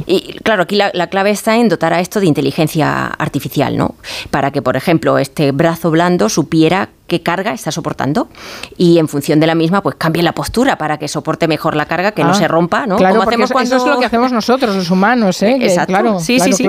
Y 0.06 0.34
claro, 0.44 0.64
aquí 0.64 0.76
la, 0.76 0.92
la, 0.94 1.08
clave 1.08 1.32
está 1.32 1.56
en 1.56 1.70
dotar 1.70 1.94
a 1.94 2.02
esto 2.02 2.20
de 2.20 2.26
inteligencia 2.26 3.06
artificial, 3.06 3.78
¿no? 3.78 3.96
Para 4.30 4.52
que, 4.52 4.62
por 4.62 4.76
ejemplo, 4.76 5.18
este 5.18 5.54
brazo 5.54 5.90
blando 5.90 6.28
supiera 6.28 6.90
qué 7.10 7.22
carga 7.22 7.52
está 7.52 7.72
soportando 7.72 8.30
y 8.78 9.00
en 9.00 9.10
función 9.10 9.42
de 9.42 9.48
la 9.48 9.56
misma 9.56 9.84
pues 9.84 9.96
cambie 9.98 10.24
la 10.24 10.32
postura 10.32 10.78
para 10.78 10.98
que 10.98 11.10
soporte 11.10 11.50
mejor 11.50 11.76
la 11.76 11.86
carga, 11.86 12.14
que 12.14 12.24
no 12.24 12.32
ah, 12.32 12.36
se 12.36 12.48
rompa, 12.48 12.86
¿no? 12.86 12.96
Claro, 12.96 13.18
Como 13.18 13.28
hacemos 13.28 13.52
cuando... 13.52 13.76
eso 13.76 13.86
es 13.86 13.94
lo 13.94 14.00
que 14.00 14.06
hacemos 14.06 14.32
nosotros, 14.32 14.74
los 14.74 14.90
humanos, 14.90 15.42
¿eh? 15.42 15.58
Exacto, 15.60 15.92
claro, 15.92 16.20
sí, 16.22 16.40
sí, 16.40 16.54
sí. 16.54 16.68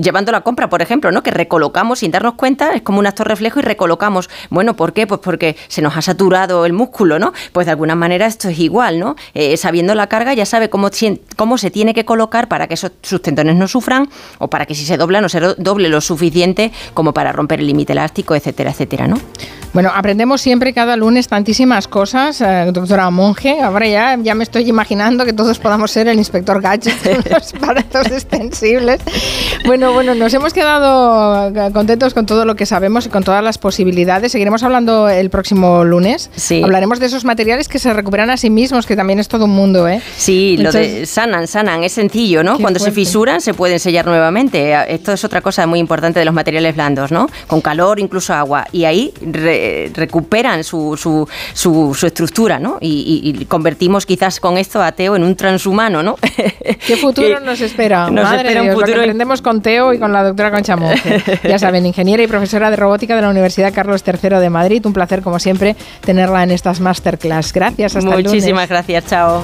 Llevando 0.00 0.30
la 0.30 0.42
compra, 0.42 0.68
por 0.68 0.82
ejemplo, 0.82 1.10
¿no? 1.10 1.24
Que 1.24 1.32
recolocamos 1.32 1.98
sin 1.98 2.12
darnos 2.12 2.34
cuenta, 2.34 2.70
es 2.74 2.82
como 2.82 3.00
un 3.00 3.06
actor 3.06 3.26
reflejo 3.26 3.58
y 3.58 3.62
recolocamos. 3.62 4.30
Bueno, 4.50 4.76
¿por 4.76 4.92
qué? 4.92 5.08
Pues 5.08 5.20
porque 5.20 5.56
se 5.66 5.82
nos 5.82 5.96
ha 5.96 6.02
saturado 6.02 6.64
el 6.66 6.72
músculo, 6.72 7.18
¿no? 7.18 7.32
Pues 7.52 7.66
de 7.66 7.72
alguna 7.72 7.96
manera 7.96 8.26
esto 8.26 8.48
es 8.48 8.58
igual, 8.60 9.00
¿no? 9.00 9.16
Eh, 9.34 9.56
sabiendo 9.56 9.94
la 9.94 10.06
carga 10.06 10.34
ya 10.34 10.46
sabe 10.46 10.70
cómo, 10.70 10.90
cómo 11.36 11.58
se 11.58 11.70
tiene 11.70 11.94
que 11.94 12.04
colocar 12.04 12.48
para 12.48 12.68
que 12.68 12.74
esos, 12.74 12.92
sus 13.02 13.22
tendones 13.22 13.56
no 13.56 13.66
sufran 13.66 14.08
o 14.38 14.48
para 14.48 14.66
que 14.66 14.74
si 14.74 14.84
se 14.84 14.96
dobla 14.96 15.20
no 15.20 15.28
se 15.28 15.40
doble 15.40 15.88
lo 15.88 16.00
suficiente 16.00 16.72
como 16.94 17.12
para 17.14 17.32
romper 17.32 17.60
el 17.60 17.66
límite 17.66 17.92
elástico, 17.92 18.34
etcétera, 18.34 18.70
etcétera, 18.70 19.06
¿no? 19.06 19.18
Bueno, 19.72 19.92
aprendemos 19.94 20.40
siempre 20.40 20.72
cada 20.72 20.96
lunes 20.96 21.28
tantísimas 21.28 21.86
cosas, 21.86 22.40
eh, 22.40 22.70
doctora 22.72 23.08
Monge. 23.10 23.60
Ahora 23.60 23.86
ya, 23.86 24.18
ya 24.20 24.34
me 24.34 24.42
estoy 24.42 24.68
imaginando 24.68 25.24
que 25.24 25.32
todos 25.32 25.60
podamos 25.60 25.92
ser 25.92 26.08
el 26.08 26.18
inspector 26.18 26.60
Gadget 26.60 27.00
con 27.00 27.32
los 27.32 27.54
aparatos 27.62 28.08
extensibles. 28.08 29.00
Bueno, 29.64 29.92
bueno, 29.92 30.16
nos 30.16 30.34
hemos 30.34 30.52
quedado 30.52 31.50
eh, 31.54 31.70
contentos 31.72 32.14
con 32.14 32.26
todo 32.26 32.44
lo 32.44 32.56
que 32.56 32.66
sabemos 32.66 33.06
y 33.06 33.10
con 33.10 33.22
todas 33.22 33.44
las 33.44 33.58
posibilidades. 33.58 34.32
Seguiremos 34.32 34.64
hablando 34.64 35.08
el 35.08 35.30
próximo 35.30 35.84
lunes. 35.84 36.30
Sí. 36.34 36.62
Hablaremos 36.64 36.98
de 36.98 37.06
esos 37.06 37.24
materiales 37.24 37.68
que 37.68 37.78
se 37.78 37.92
recuperan 37.92 38.28
a 38.30 38.36
sí 38.36 38.50
mismos, 38.50 38.86
que 38.86 38.96
también 38.96 39.20
es 39.20 39.28
todo 39.28 39.44
un 39.44 39.52
mundo, 39.52 39.86
¿eh? 39.86 40.02
Sí, 40.16 40.56
lo 40.56 40.72
de 40.72 41.06
sanan, 41.06 41.46
sanan, 41.46 41.84
es 41.84 41.92
sencillo, 41.92 42.42
¿no? 42.42 42.58
Cuando 42.58 42.80
se 42.80 42.90
fisuran 42.90 43.40
se 43.40 43.54
pueden 43.54 43.78
sellar 43.78 44.06
nuevamente. 44.06 44.74
Esto 44.92 45.12
es 45.12 45.24
otra 45.24 45.42
cosa 45.42 45.64
muy 45.68 45.78
importante 45.78 46.18
de 46.18 46.24
los 46.24 46.34
materiales 46.34 46.74
blandos, 46.74 47.12
¿no? 47.12 47.28
Con 47.46 47.60
calor, 47.60 48.00
incluso 48.00 48.34
agua. 48.34 48.66
Y 48.72 48.84
ahí 48.84 49.14
recuperan 49.94 50.64
su, 50.64 50.96
su, 50.96 51.28
su, 51.54 52.06
estructura, 52.06 52.58
¿no? 52.58 52.78
Y, 52.80 53.46
convertimos 53.46 54.06
quizás 54.06 54.40
con 54.40 54.58
esto 54.58 54.82
a 54.82 54.92
Teo 54.92 55.16
en 55.16 55.24
un 55.24 55.36
transhumano, 55.36 56.02
¿no? 56.02 56.16
¿Qué 56.86 56.96
futuro 56.96 57.40
nos 57.40 57.60
espera? 57.60 58.10
Nos 58.10 58.32
espera 58.32 58.62
un 58.62 58.68
futuro. 58.70 58.86
Lo 58.86 58.94
que 58.94 59.00
aprendemos 59.00 59.42
con 59.42 59.62
Teo 59.62 59.92
y 59.92 59.98
con 59.98 60.12
la 60.12 60.22
doctora 60.22 60.50
Concha 60.50 60.76
Ya 61.42 61.58
saben, 61.58 61.86
ingeniera 61.86 62.22
y 62.22 62.26
profesora 62.26 62.70
de 62.70 62.76
robótica 62.76 63.16
de 63.16 63.22
la 63.22 63.30
Universidad 63.30 63.72
Carlos 63.72 64.02
III 64.06 64.38
de 64.38 64.50
Madrid. 64.50 64.84
Un 64.86 64.92
placer, 64.92 65.22
como 65.22 65.38
siempre, 65.38 65.76
tenerla 66.00 66.42
en 66.42 66.50
estas 66.50 66.80
masterclass. 66.80 67.52
Gracias, 67.52 67.96
hasta 67.96 68.10
Muchísimas 68.10 68.68
gracias, 68.68 69.06
chao. 69.06 69.42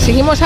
Seguimos 0.00 0.42